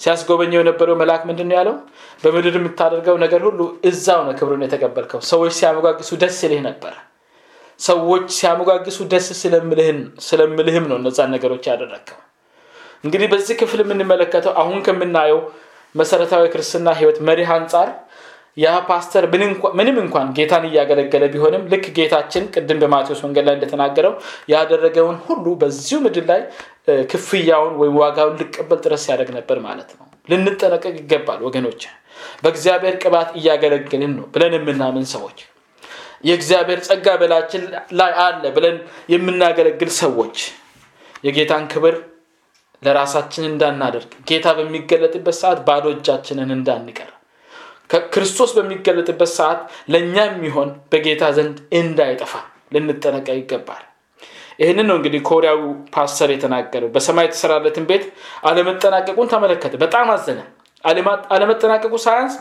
ሲያስጎበኘው 0.00 0.60
የነበረው 0.60 0.96
መልአክ 1.00 1.22
ምንድን 1.28 1.48
ነው 1.50 1.56
ያለው? 1.58 1.74
በምድር 2.22 2.54
የምታደርገው 2.58 3.16
ነገር 3.24 3.40
ሁሉ 3.48 3.60
እዛው 3.84 4.20
ነው 4.26 4.34
ክብሩን 4.38 4.64
የተቀበልከው። 4.66 5.20
ሰዎች 5.30 5.52
ሲያመጓግሱ 5.58 6.10
ደስ 6.22 6.38
ይልህ 6.44 6.62
ነበር። 6.68 6.94
ሰዎች 7.80 8.26
ሲያመጓግሱ 8.38 8.98
ደስ 9.12 9.26
ስለምልህም 10.28 10.86
ነው 10.90 10.96
እነዛን 11.00 11.30
ነገሮች 11.34 11.64
ያደረግከው 11.70 12.18
እንግዲህ 13.04 13.28
በዚህ 13.32 13.54
ክፍል 13.60 13.80
የምንመለከተው 13.82 14.52
አሁን 14.62 14.78
ከምናየው 14.86 15.38
መሰረታዊ 15.94 16.44
ክርስትና 16.52 16.88
ህይወት 16.98 17.18
መሪህ 17.28 17.50
አንጻር 17.54 17.88
ያ 18.56 18.68
ፓስተር 18.88 19.24
ምንም 19.78 19.96
እንኳን 20.02 20.28
ጌታን 20.36 20.64
እያገለገለ 20.68 21.24
ቢሆንም 21.34 21.62
ልክ 21.72 21.84
ጌታችን 21.98 22.44
ቅድም 22.54 22.78
በማቴዎስ 22.82 23.20
ወንጌል 23.24 23.44
ላይ 23.48 23.54
እንደተናገረው 23.56 24.14
ያደረገውን 24.52 25.16
ሁሉ 25.26 25.46
በዚሁ 25.60 25.98
ምድር 26.06 26.24
ላይ 26.30 26.40
ክፍያውን 27.10 27.74
ወይም 27.80 27.94
ዋጋውን 28.00 28.36
ልቀበል 28.40 28.78
ጥረት 28.84 29.02
ሲያደርግ 29.04 29.30
ነበር 29.38 29.58
ማለት 29.66 29.90
ነው። 29.96 30.06
ልንጠነቀቅ 30.28 30.94
ይገባል 30.96 31.40
ወገኖች። 31.46 31.82
በእግዚአብሔር 32.42 32.94
ቅባት 33.02 33.28
እያገለግልን 33.38 34.12
ነው 34.16 34.26
ብለን 34.34 34.54
የምናምን 34.56 35.04
ሰዎች 35.12 35.38
የእግዚአብሔር 36.24 36.80
ጸጋ 36.86 37.06
በላችን 37.20 37.62
ላይ 37.98 38.12
አለ 38.24 38.42
ብለን 38.56 38.76
የምናገለግል 39.12 39.90
ሰዎች 40.00 40.36
የጌታን 41.24 41.64
ክብር 41.72 41.94
ለራሳችን 42.82 43.44
እንዳናደርግ 43.48 44.12
ጌታ 44.28 44.48
በሚገለጥበት 44.58 45.36
ሰዓት 45.40 45.58
ባዶ 45.66 45.86
እጃችንን 45.94 46.50
እንዳንቀር 46.54 47.10
ክርስቶስ 48.12 48.50
በሚገለጥበት 48.56 49.30
ሰዓት 49.38 49.60
ለእኛ 49.92 50.16
የሚሆን 50.28 50.68
በጌታ 50.92 51.24
ዘንድ 51.38 51.56
እንዳይጠፋ 51.80 52.32
ልንጠነቀቅ 52.74 53.36
ይገባል 53.38 53.84
ይህንን 54.60 54.86
ነው 54.90 54.96
እንግዲህ 54.98 55.20
ኮሪያዊ 55.28 55.60
ፓስተር 55.94 56.30
የተናገረው። 56.32 56.88
በሰማይ 56.94 57.26
የተሰራለትን 57.26 57.84
ቤት 57.90 58.04
አለመጠናቀቁን 58.48 59.30
ተመለከተ። 59.32 59.74
በጣም 59.82 60.08
አዘነ። 60.14 60.40
አለመጠናቀቁ 61.34 61.94
ሳያንስ 62.04 62.34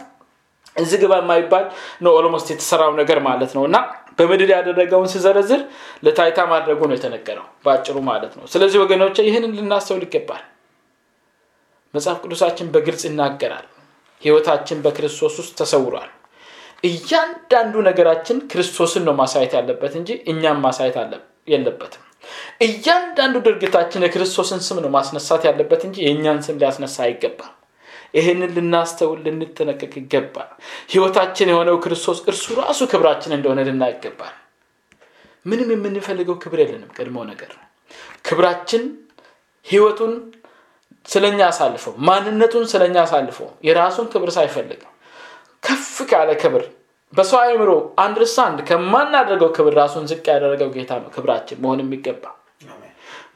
እዚ 0.75 0.91
ግባ 1.01 1.13
የማይባል 1.19 1.65
ነው 2.03 2.11
almost 2.17 2.47
የተሰራው 2.53 2.91
ነገር 2.99 3.19
ማለት 3.27 3.51
ነው። 3.57 3.63
እና 3.69 3.77
በምድር 4.19 4.49
ያደረገውን 4.53 5.09
ሲዘረዝር 5.13 5.61
ለታይታ 6.03 6.39
ማድረጉ 6.51 6.79
ነው 6.89 6.95
የተነገረው 6.97 7.45
በአጭሩ 7.65 7.97
ማለት 8.09 8.33
ነው። 8.37 8.45
ስለዚህ 8.53 8.79
ወገኖች 8.83 9.17
ይህንን 9.27 9.53
ልናስተውል 9.57 10.03
ይገባል። 10.07 10.43
መጽሐፍ 11.93 12.17
ቅዱሳችን 12.23 12.67
በግልጽ 12.73 13.03
ይናገራል። 13.09 13.67
ህይወታችን 14.21 14.81
በክርስቶስ 14.85 15.35
ውስጥ 15.41 15.53
ተሰውሯል። 15.59 16.09
እያንዳንዱ 16.83 17.75
ነገራችን 17.87 18.37
ክርስቶስን 18.51 19.03
ነው 19.07 19.15
ማሳየት 19.19 19.53
ያለበት 19.57 19.95
እንጂ 19.99 20.11
እኛም 20.27 20.61
ማሳየት 20.65 20.97
የለበትም 21.47 22.03
እያንዳንዱ 22.65 23.35
ድርጊታችን 23.45 24.05
የክርስቶስን 24.05 24.61
ስም 24.65 24.79
ነው 24.83 24.91
ማስነሳት 24.95 25.43
ያለበት 25.49 25.81
እንጂ 25.87 25.97
የእኛን 26.05 26.39
ስም 26.45 26.59
ሊያስነሳ 26.61 26.97
አይገባም። 27.05 27.53
ይህንን 28.13 28.51
ልናስተውል 28.55 29.19
ልንጠነቀቅ 29.25 29.91
ይገባል። 29.99 30.49
ህይወታችን 30.93 31.51
የሆነው 31.51 31.75
ክርስቶስ 31.83 32.19
እርሱ 32.31 32.55
ራሱ 32.61 32.79
ክብራችን 32.91 33.35
እንደሆነ 33.37 33.59
ልና 33.67 33.83
ይገባል። 33.91 34.35
ምንም 35.45 35.69
የምንፈልገው 35.75 36.37
ክብር 36.43 36.59
የለንም። 36.63 36.91
ቀድሞ 36.97 37.17
ነገር 37.29 37.51
ክብራችን 38.25 38.83
ህይወቱን 39.65 40.13
ስለኛ 41.05 41.39
አሳልፈው 41.47 41.93
ማንነቱን 42.07 42.65
ስለኛ 42.71 42.95
አሳልፈው 43.03 43.47
የራሱን 43.67 44.07
ክብር 44.13 44.29
ሳይፈልግ 44.35 44.81
ከፍ 45.63 45.95
ካለ 46.09 46.29
ክብር 46.41 46.63
በሰው 47.13 47.39
አይምሮ 47.43 47.71
አንድርሳንድ 48.03 48.57
ከማናደርገው 48.67 49.49
ክብር 49.55 49.73
ራሱን 49.79 50.03
ዝቅ 50.09 50.25
ያደረገው 50.31 50.69
ጌታ 50.75 50.91
ነው 51.03 51.09
ክብራችን 51.15 51.59
መሆን 51.63 51.79
የሚገባ። 51.83 52.23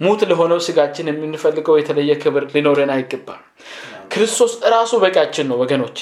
ሙት 0.02 0.22
ለሆነው 0.30 0.60
ስጋችን 0.66 1.10
የምንፈልገው 1.10 1.76
የተለየ 1.80 2.12
ክብር 2.24 2.44
ሊኖረን 2.54 2.92
አይገባም። 2.96 3.42
ክርስቶስ 4.14 4.54
ራሱ 4.74 4.94
በቂያችን 5.04 5.46
ነው 5.52 5.58
ወገኖች 5.62 5.98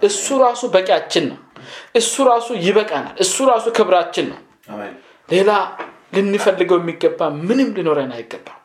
እሱ 0.00 0.26
ራሱ 0.42 0.62
በቂያችን 0.74 1.24
ነው። 1.30 1.38
እሱ 2.00 2.24
ራሱ 2.28 2.48
ይበቃናል። 2.66 3.16
እሱ 3.24 3.46
ራሱ 3.50 3.66
ክብራችን 3.78 4.26
ነው። 4.32 4.40
ሌላ 5.28 5.50
ልንፈልገው 6.16 6.78
የሚገባ 6.80 7.20
ምንም 7.40 7.70
ሊኖረን 7.78 8.12
አይገባም። 8.16 8.60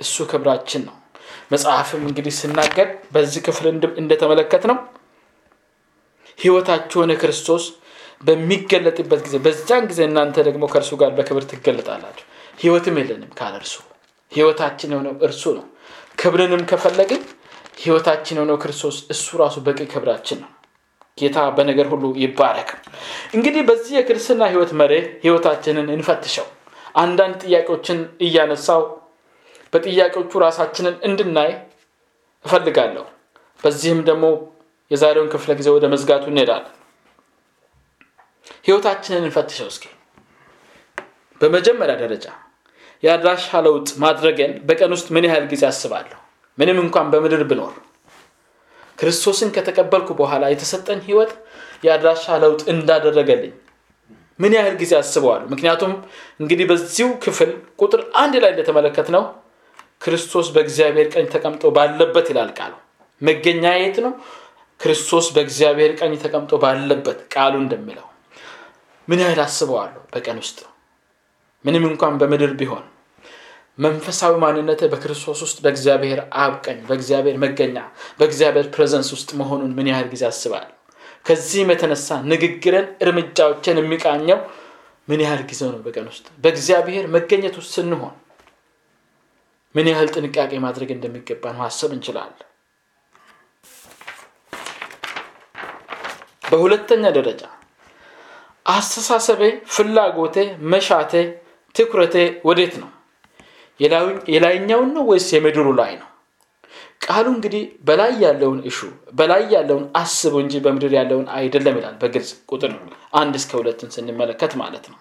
እሱ 0.00 0.26
ክብራችን 0.30 0.82
ነው። 0.88 0.96
መጽሐፍም 1.52 2.02
እንግዲህ 2.08 2.34
ስናገር 2.38 2.88
በዚህ 3.14 3.40
ክፍል 3.46 3.66
እንደተመለከት 4.02 4.64
ነው 4.70 4.78
ህይወታችሁን 6.38 7.10
ክርስቶስ 7.22 7.64
በሚገለጥበት 8.20 9.20
ጊዜ 9.26 9.36
በዛን 9.44 9.84
ጊዜ 9.90 10.00
እናንተ 10.08 10.36
ደግሞ 10.48 10.64
ከእርሱ 10.72 10.92
ጋር 11.00 11.10
በክብር 11.18 11.44
ትገለጣላችሁ። 11.50 12.24
ህይወትም 12.60 12.96
የለንም 13.00 13.30
ካለ 13.38 13.54
እርሱ። 13.60 13.74
ህይወታችን 14.32 14.90
የሆነው 14.94 15.14
እርሱ 15.26 15.42
ነው። 15.58 15.64
ክብርንም 16.20 16.62
ከፈለግን 16.70 17.22
ህይወታችን 17.82 18.36
የሆነው 18.38 18.56
ክርስቶስ 18.62 18.96
እሱ 19.14 19.38
ራሱ 19.42 19.56
በቂ 19.66 19.80
ክብራችን 19.92 20.38
ነው። 20.42 20.50
ጌታ 21.18 21.38
በነገር 21.56 21.86
ሁሉ 21.92 22.04
ይባረክ 22.22 22.68
እንግዲህ 23.34 23.62
በዚህ 23.68 23.94
የክርስትና 23.98 24.42
ህይወት 24.52 24.72
መሬ 24.80 24.92
ህይወታችንን 25.24 25.88
እንፈትሸው። 25.96 26.46
አንዳንድ 26.94 27.36
ጥያቄዎችን 27.44 27.98
እያነሳው 28.26 28.82
በጥያቄዎቹ 29.72 30.32
ራሳችንን 30.44 30.94
እንድናይ 31.08 31.50
እፈልጋለሁ። 32.44 33.04
በዚህም 33.64 34.00
ደግሞ 34.08 34.26
የዛሬውን 34.90 35.32
ክፍለ 35.34 35.50
ጊዜ 35.58 35.68
ወደ 35.74 35.86
መዝጋቱ 35.92 36.24
እንሄዳለን 36.30 36.76
ህይወታችንን 38.64 39.24
እንፈትሸው 39.24 39.68
እስኪ። 39.72 39.84
በመጀመሪያ 41.40 41.94
ደረጃ 42.02 42.26
የአድራሻ 43.02 43.60
ለውጥ 43.66 43.88
ማድረግን 44.02 44.52
በቀን 44.68 44.90
ውስጥ 44.96 45.08
ምን 45.14 45.26
ያህል 45.28 45.46
ጊዜ 45.52 45.62
አስባለሁ? 45.70 46.18
ምንም 46.58 46.78
እንኳን 46.84 47.06
በምድር 47.12 47.42
ብኖር። 47.50 47.74
ክርስቶስን 48.98 49.50
ከተቀበልኩ 49.54 50.08
በኋላ 50.18 50.44
የተሰጠኝ 50.50 50.98
ህይወት 51.06 51.30
የአድራሻ 51.84 52.24
ለውጥ 52.42 52.62
እንዳደረገልኝ 52.72 53.52
ምን 54.38 54.52
ያህል 54.56 54.74
ጊዜ 54.82 54.92
አስበዋል 54.98 55.42
ምክንያቱም 55.52 55.92
እንግዲህ 56.40 56.66
በዚሁ 56.70 57.08
ክፍል 57.24 57.50
ቁጥር 57.80 58.02
አንድ 58.20 58.34
ላይ 58.42 58.50
እንደተመለከት 58.54 59.08
ነው 59.16 59.24
ክርስቶስ 60.04 60.46
በእግዚአብሔር 60.54 61.08
ቀኝ 61.14 61.26
ተቀምጦ 61.32 61.64
ባለበት 61.76 62.28
ይላል 62.32 62.52
ቃሉ። 62.58 62.74
መገኛ 63.20 63.64
የት 63.76 63.96
ነው። 64.04 64.12
ክርስቶስ 64.80 65.26
በእግዚአብሔር 65.34 65.92
ቀኝ 66.00 66.12
ተቀምጦ 66.22 66.52
ባለበት 66.62 67.18
ቃሉ 67.34 67.54
እንደሚለው 67.64 68.06
ምን 69.08 69.20
ያህል 69.22 69.40
አስበዋለሁ 69.44 70.02
በቀን 70.12 70.38
ውስጥ? 70.42 70.58
ምንም 71.64 71.84
እንኳን 71.88 72.14
በምድር 72.20 72.52
ቢሆን። 72.60 72.84
መንፈሳዊ 73.78 74.32
ማንነት 74.42 74.80
በክርስቶስ 74.92 75.40
ውስጥ 75.44 75.58
በእግዚአብሔር 75.64 76.20
አብ 76.40 76.54
ቀኝ 76.64 76.78
በእግዚአብሔር 76.88 77.36
መገኛ 77.44 77.76
በእግዚአብሔር 78.18 78.66
ፕሬዘንስ 78.74 79.08
ውስጥ 79.14 79.30
መሆኑን 79.40 79.72
ምን 79.78 79.88
ያህል 79.90 80.08
ጊዜ 80.12 80.24
አስባል 80.30 80.66
ከዚህም 81.26 81.70
የተነሳ 81.72 82.08
ንግግርን 82.30 82.86
እርምጃዎችን 83.04 83.80
የሚቃኘው 83.80 84.38
ምን 85.08 85.22
ያህል 85.24 85.42
ጊዜ 85.50 85.60
ነው 85.68 85.80
በቀን 85.86 86.06
ውስጥ? 86.10 86.26
በእግዚአብሔር 86.42 87.06
መገኘት 87.14 87.54
ውስጥ 87.60 87.72
ስንሆን 87.76 88.14
ምን 89.74 89.88
ያህል 89.90 90.08
ጥንቃቄ 90.14 90.52
ማድረግ 90.64 90.90
እንደሚገባን 90.94 91.58
ማሰብ 91.60 91.90
እንችላለን። 91.96 92.46
በሁለተኛ 96.44 97.04
ደረጃ 97.16 97.42
አስተሳሰቤ 98.66 99.42
ፍላጎቴ 99.74 100.36
መሻቴ 100.72 101.12
ትኩረቴ 101.74 102.16
ወዴት 102.48 102.74
ነው? 102.82 102.90
የላይኛውን 104.30 104.90
ነው 104.96 105.04
ወይስ 105.10 105.28
የምድሩ 105.34 105.66
ላይ 105.80 105.92
ነው? 106.00 106.06
ቃሉ 107.04 107.26
እንግዲህ 107.34 107.62
በላይ 107.88 108.12
ያለውን 108.24 108.58
እሹ 108.70 108.78
በላይ 109.12 109.42
ያለውን 109.54 109.84
አስቡ 109.96 110.34
እንጂ 110.42 110.54
በምድር 110.64 110.92
ያለውን 110.98 111.26
አይደለም 111.36 111.76
ይላል 111.78 111.94
በግልጽ 112.02 112.30
ቁጥር 112.50 112.72
አንድ 113.20 113.34
እስከ 113.40 113.52
ሁለትን 113.60 113.90
ስንመለከት 113.94 114.52
ማለት 114.62 114.84
ነው። 114.92 114.98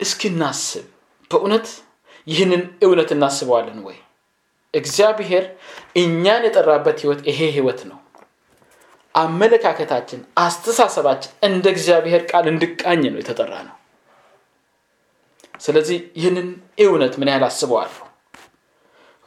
እስኪናስብ 0.00 0.86
በእውነት 1.30 1.68
ይህንን 2.26 2.62
እውነት 2.84 3.10
እናስበዋለን 3.16 3.78
ወይ? 3.86 3.98
እግዚአብሔር 4.74 5.44
እኛን 6.02 6.42
የጠራበት 6.48 6.98
ህይወት 7.02 7.20
ይሄ 7.30 7.40
ህይወት 7.56 7.80
ነው 7.90 7.99
አመለካከታችን 9.14 10.20
አስተሳሰባችን 10.38 11.32
እንደ 11.48 11.66
እግዚአብሔር 11.74 12.22
ቃል 12.30 12.46
እንድቃኝ 12.52 13.02
ነው 13.08 13.20
የተጠራ 13.20 13.54
ነው 13.68 13.76
ስለዚህ 15.60 15.98
ይህንን 16.16 16.48
እውነት 16.84 17.14
ምን 17.20 17.28
ያህል 17.30 17.44
አስበዋለሁ? 17.48 17.98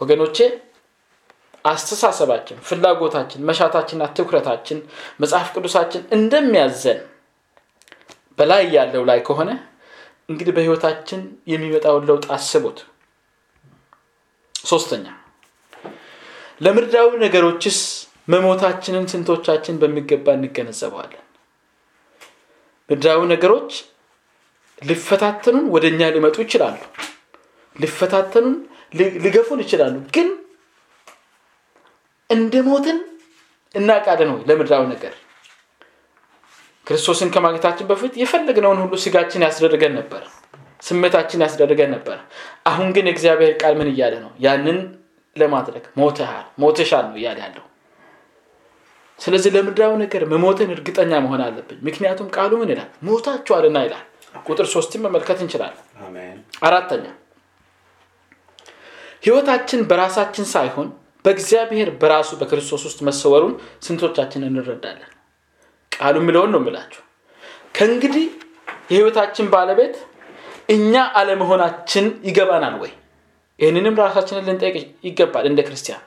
ወገኖቼ 0.02 0.38
አስተሳሰባችን 1.66 2.58
ፍላጎታችን 2.68 3.44
መሻታችንና 3.50 4.06
ትኩረታችን 4.18 4.80
መጽሐፍ 5.22 5.50
ቅዱሳችን 5.56 6.02
እንደሚያዘን 6.18 7.00
በላይ 8.38 8.64
ያለው 8.76 9.04
ላይ 9.10 9.20
ከሆነ 9.28 9.52
እንግዲህ 10.30 10.54
በህይወታችን 10.58 11.22
የሚመጣውን 11.48 12.08
ለውጥ 12.10 12.26
አስቡት። 12.36 12.80
ሶስተኛ 14.56 15.06
ለምድራዊ 16.62 17.10
ነገሮችስ 17.24 17.80
መሞታችንን 18.28 19.06
ስንቶቻችን 19.12 19.80
በሚገባ 19.82 20.28
እንገነዘበዋለን 20.38 21.20
ምድራዊ 22.90 23.22
ነገሮች 23.34 23.72
ሊፈታተኑን 24.82 25.66
ወደ 25.74 25.86
እኛ 25.92 26.10
ሊመጡ 26.16 26.36
ይችላሉ። 26.46 26.78
ሊፈታተኑን 27.76 28.56
ሊገፉን 29.24 29.60
ይችላሉ። 29.64 29.96
ግን 30.16 30.30
እንደ 32.30 32.56
ሞትን 32.68 32.98
እናቃለን 33.76 34.30
ወይ? 34.34 34.42
ለምድራዊ 34.50 34.84
ነገር 34.94 35.14
ክርስቶስን 36.88 37.30
ከማግኘታችን 37.34 37.88
በፊት 37.92 38.14
የፈለግነውን 38.22 38.82
ሁሉ 38.84 38.94
ስጋችን 39.04 39.46
ያስደርገን 39.48 39.94
ነበር 40.00 40.24
ስሜታችን 40.84 41.44
ያስደርገን 41.46 41.92
ነበር። 41.96 42.18
አሁን 42.68 42.88
ግን 42.96 43.06
የእግዚአብሔር 43.10 43.54
ቃል 43.62 43.74
ምን 43.80 43.90
እያለ 43.92 44.14
ነው? 44.24 44.32
ያንን 44.40 44.80
ለማድረግ 45.36 45.84
ሞተሃል 45.98 46.46
ሞተሻል 46.60 47.06
ነው 47.10 47.18
እያለ 47.20 47.38
ያለው 47.46 47.66
ስለዚህ 49.20 49.52
ለምድራዊ 49.56 49.94
ነገር 50.02 50.24
መሞትን 50.32 50.70
እርግጠኛ 50.76 51.12
መሆን 51.26 51.42
አለብን። 51.46 51.78
ምክንያቱም 51.88 52.28
ቃሉ 52.36 52.52
ምን 52.62 52.72
ይላል? 52.74 52.90
ሞታችኋልና 53.04 53.78
ይላል። 53.86 54.04
ቁጥር 54.46 54.68
ሶስትን 54.74 55.02
መመልከት 55.06 55.40
እንችላለን። 55.44 55.84
አራተኛ 56.62 57.06
ህይወታችን 59.24 59.82
በራሳችን 59.90 60.46
ሳይሆን 60.54 60.88
በእግዚአብሔር 61.26 61.90
በራሱ 62.02 62.30
በክርስቶስ 62.40 62.82
ውስጥ 62.88 63.00
መሰወሩን 63.08 63.54
ስንቶቻችን 63.86 64.42
እንረዳለን? 64.48 65.12
ቃሉ 65.92 66.16
የሚለውን 66.22 66.52
ነው 66.54 66.60
የምላችሁ። 66.62 67.02
ከእንግዲህ 67.76 68.26
የህይወታችን 68.92 69.46
ባለቤት 69.54 69.96
እኛ 70.70 70.94
አለመሆናችን 71.20 72.06
ይገባናል 72.28 72.76
ወይ? 72.84 72.92
ይህንንም 73.60 73.96
ራሳችንን 74.04 74.46
ልንጠይቅ 74.48 74.76
ይገባል 75.08 75.46
እንደ 75.50 75.62
ክርስቲያን 75.68 76.04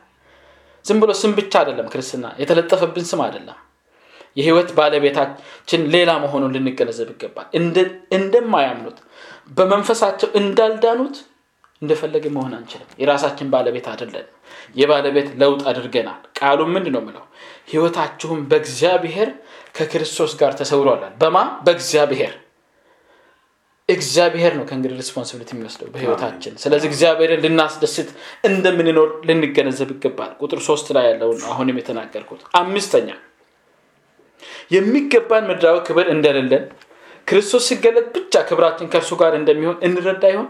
ዝም 0.86 0.98
ብሎ 1.02 1.12
ስም 1.20 1.32
ብቻ 1.38 1.52
አይደለም 1.60 1.86
ክርስትና 1.92 2.26
የተለጠፈብን 2.40 3.06
ስም 3.10 3.20
አይደለም። 3.24 3.58
የህይወት 4.36 4.70
ባለቤታችን 4.78 5.82
ሌላ 5.94 6.10
መሆኑን 6.24 6.52
ልንገነዘብ 6.56 7.08
ይገባል። 7.14 7.46
እንደማያምኑት 8.18 8.98
በመንፈሳቸው 9.56 10.28
እንዳልዳኑት 10.40 11.16
እንደፈለገ 11.82 12.24
መሆን 12.34 12.52
አንችልም። 12.58 12.90
የራሳችን 13.00 13.48
ባለቤት 13.54 13.86
አይደለን 13.92 14.26
የባለቤት 14.76 15.28
ለውጥ 15.40 15.62
አድርገናል። 15.70 16.20
ቃሉ 16.38 16.60
ምንድ 16.74 16.86
ነው 16.94 17.02
ምለው 17.06 17.24
ህይወታችሁም 17.70 18.40
በእግዚአብሔር 18.50 19.30
ከክርስቶስ 19.76 20.32
ጋር 20.40 20.52
ተሰውሯል 20.60 21.14
በማ 21.22 21.36
በእግዚአብሔር 21.66 22.34
እግዚአብሔር 23.88 24.52
ነው 24.56 24.64
ከእንግዲህ 24.68 24.96
responsibility 25.00 25.50
የሚወስደው 25.54 25.88
በህይወታችን። 25.94 26.54
ስለዚህ 26.62 26.88
እግዚአብሔርን 26.90 27.42
ልናስደስት 27.44 28.08
እንደምንኖር 28.44 29.10
ልንገነዘብ 29.28 29.90
ይገባል። 29.94 30.30
ቁጥር 30.40 30.60
ሶስት 30.68 30.88
ላይ 30.96 31.04
ያለውን 31.10 31.38
አሁንም 31.50 31.78
የተናገርኩት። 31.80 32.40
አምስተኛ 32.60 33.08
የሚገባን 34.70 35.46
ምድራዊ 35.50 35.76
ክብር 35.88 36.06
እንደሌለን 36.14 36.64
ክርስቶስ 37.28 37.64
ሲገለጥ 37.70 38.06
ብቻ 38.16 38.42
ክብራችን 38.48 38.90
ከእርሱ 38.92 39.12
ጋር 39.22 39.32
እንደሚሆን 39.38 39.78
እንረዳ 39.86 40.24
ይሆን? 40.32 40.48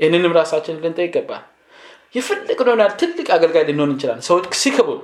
ይህንንም 0.00 0.32
ራሳችን 0.38 0.80
ልንጠ 0.82 0.98
ይገባል። 1.06 1.42
የፈለግነውን 2.14 2.80
ያህል 2.82 2.94
ትልቅ 3.00 3.28
አገልጋይ 3.36 3.64
ልንሆን 3.68 3.92
እንችላለን። 3.92 4.24
ሰዎች 4.28 4.46
ሲክቡን 4.62 5.00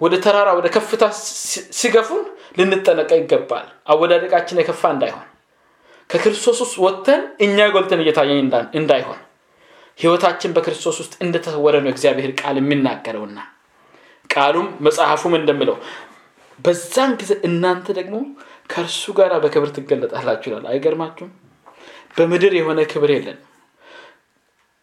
ወደ 0.00 0.14
ተራራ 0.24 0.48
ወደ 0.58 0.66
ከፍታ 0.74 1.04
ሲገፉን 1.80 2.22
ልንጠነቀ 2.58 3.10
ይገባል። 3.20 3.66
አወዳደቃችን 3.90 4.60
የከፋ 4.62 4.82
እንዳይሆን 4.94 5.24
ከክርስቶስ 6.14 6.58
ውስጥ 6.62 6.76
ወጥተን 6.82 7.22
እኛ 7.44 7.66
ጎልተን 7.74 8.02
እየታየን 8.02 8.38
እንዳይሆን 8.78 9.20
ህይወታችን 9.98 10.52
በክርስቶስ 10.56 10.96
ውስጥ 11.02 11.14
እንደተሰወረ 11.24 11.74
ነው 11.84 11.90
እግዚአብሔር 11.92 12.32
ቃል 12.40 12.56
የሚናገረውና። 12.60 13.38
ቃሉም 14.30 14.68
መጽሐፉም 14.86 15.34
እንደምለው 15.38 15.76
በዛን 16.58 17.12
ጊዜ 17.20 17.32
እናንተ 17.48 17.86
ደግሞ 17.98 18.16
ከእርሱ 18.70 19.12
ጋር 19.18 19.32
በክብር 19.44 19.70
ትገለጣላችሁ 19.76 20.48
ይላል። 20.50 20.66
አይገርማችሁም? 20.70 21.32
በምድር 22.16 22.52
የሆነ 22.58 22.80
ክብር 22.92 23.10
የለን 23.14 23.38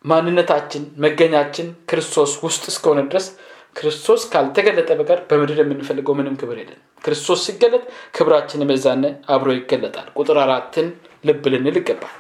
ማንነታችን 0.05 0.83
መገኛችን 1.03 1.67
ክርስቶስ 1.89 2.31
ውስጥ 2.45 2.63
እስከሆነ 2.71 2.99
ድረስ 3.09 3.27
ክርስቶስ 3.75 4.21
ካልተገለጠ 4.31 4.89
በቀር 4.99 5.19
በምድር 5.29 5.59
የምንፈልገው 5.61 6.15
ምንም 6.17 6.35
ክብር 6.41 6.57
የለን 6.61 6.79
ክርስቶስ 7.03 7.39
ሲገለጥ 7.47 7.83
ክብራችን 8.15 8.65
መዛነ 8.71 9.03
አብሮ 9.33 9.49
ይገለጣል። 9.55 10.07
ቁጥር 10.19 10.37
አራትን 10.43 10.87
ልብ 11.25 11.45
ልንል 11.53 11.77
ይገባል። 11.79 12.15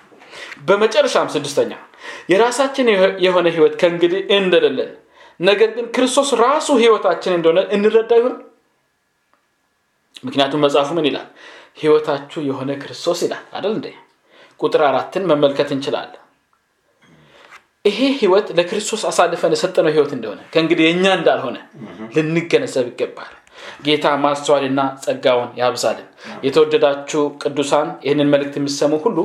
በመጨረሻም 0.67 1.31
ስድስተኛ 1.35 1.71
የራሳችን 2.31 2.87
የሆነ 3.25 3.47
ህይወት 3.55 3.75
ከእንግዲህ 3.81 4.21
እንደሌለን 4.37 4.91
ነገር 5.39 5.69
ግን 5.75 5.85
ክርስቶስ 5.95 6.29
ራሱ 6.43 6.69
ህይወታችን 6.81 7.35
እንደሆነ 7.37 7.59
እንረዳ 7.75 8.11
ይሆን 8.19 8.35
ምክንያቱም 10.23 10.61
መጽሐፉ 10.65 10.89
ምን 10.97 11.05
ይላል? 11.09 11.27
ህይወታችሁ 11.81 12.39
የሆነ 12.49 12.71
ክርስቶስ 12.81 13.19
ይላል 13.25 13.43
አደል 13.57 13.73
እንዴ? 13.77 13.87
ቁጥር 14.59 14.81
አራትን 14.87 15.23
መመልከት 15.31 15.69
እንችላለን 15.75 16.20
ይሄ 17.85 17.99
ህይወት 18.17 18.47
ለክርስቶስ 18.57 19.03
አሳልፈን 19.09 19.53
የሰጠነው 19.55 19.93
ህይወት 19.95 20.11
እንደሆነ 20.15 20.39
ከእንግዲህ 20.53 20.85
የእኛ 20.87 21.05
እንዳልሆነ 21.17 21.57
ልንገነዘብ 22.15 22.85
ይገባል። 22.91 23.31
ጌታ 23.85 24.05
ማስተዋልና 24.23 24.81
ጸጋውን 25.03 25.49
ያብዛልን። 25.59 26.07
የተወደዳችሁ 26.45 27.21
ቅዱሳን 27.43 27.89
ይህንን 28.05 28.31
መልእክት 28.33 28.55
የሚሰሙ 28.59 28.93
ሁሉ 29.05 29.17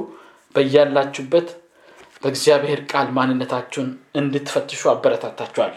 በያላችሁበት 0.54 1.48
በእግዚአብሔር 2.22 2.80
ቃል 2.90 3.08
ማንነታችሁን 3.16 3.88
እንድትፈትሹ 4.20 4.82
አበረታታችኋል 4.92 5.74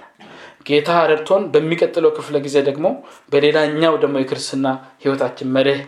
ጌታ 0.66 0.90
ረድቶን 1.10 1.44
በሚቀጥለው 1.54 2.12
ክፍለ 2.18 2.38
ጊዜ 2.46 2.58
ደግሞ 2.68 2.88
በሌላኛው 3.32 3.94
ደግሞ 4.04 4.16
የክርስትና 4.22 4.68
ህይወታችን 5.04 5.54
መርህ 5.56 5.80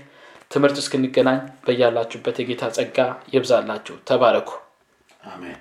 ትምህርት 0.52 0.78
እስክንገናኝ 0.82 1.40
በያላችሁበት 1.66 2.40
የጌታ 2.42 2.72
ጸጋ 2.78 2.98
ይብዛላችሁ። 3.36 3.98
ተባረኩ። 4.10 4.50
አሜን 5.30 5.60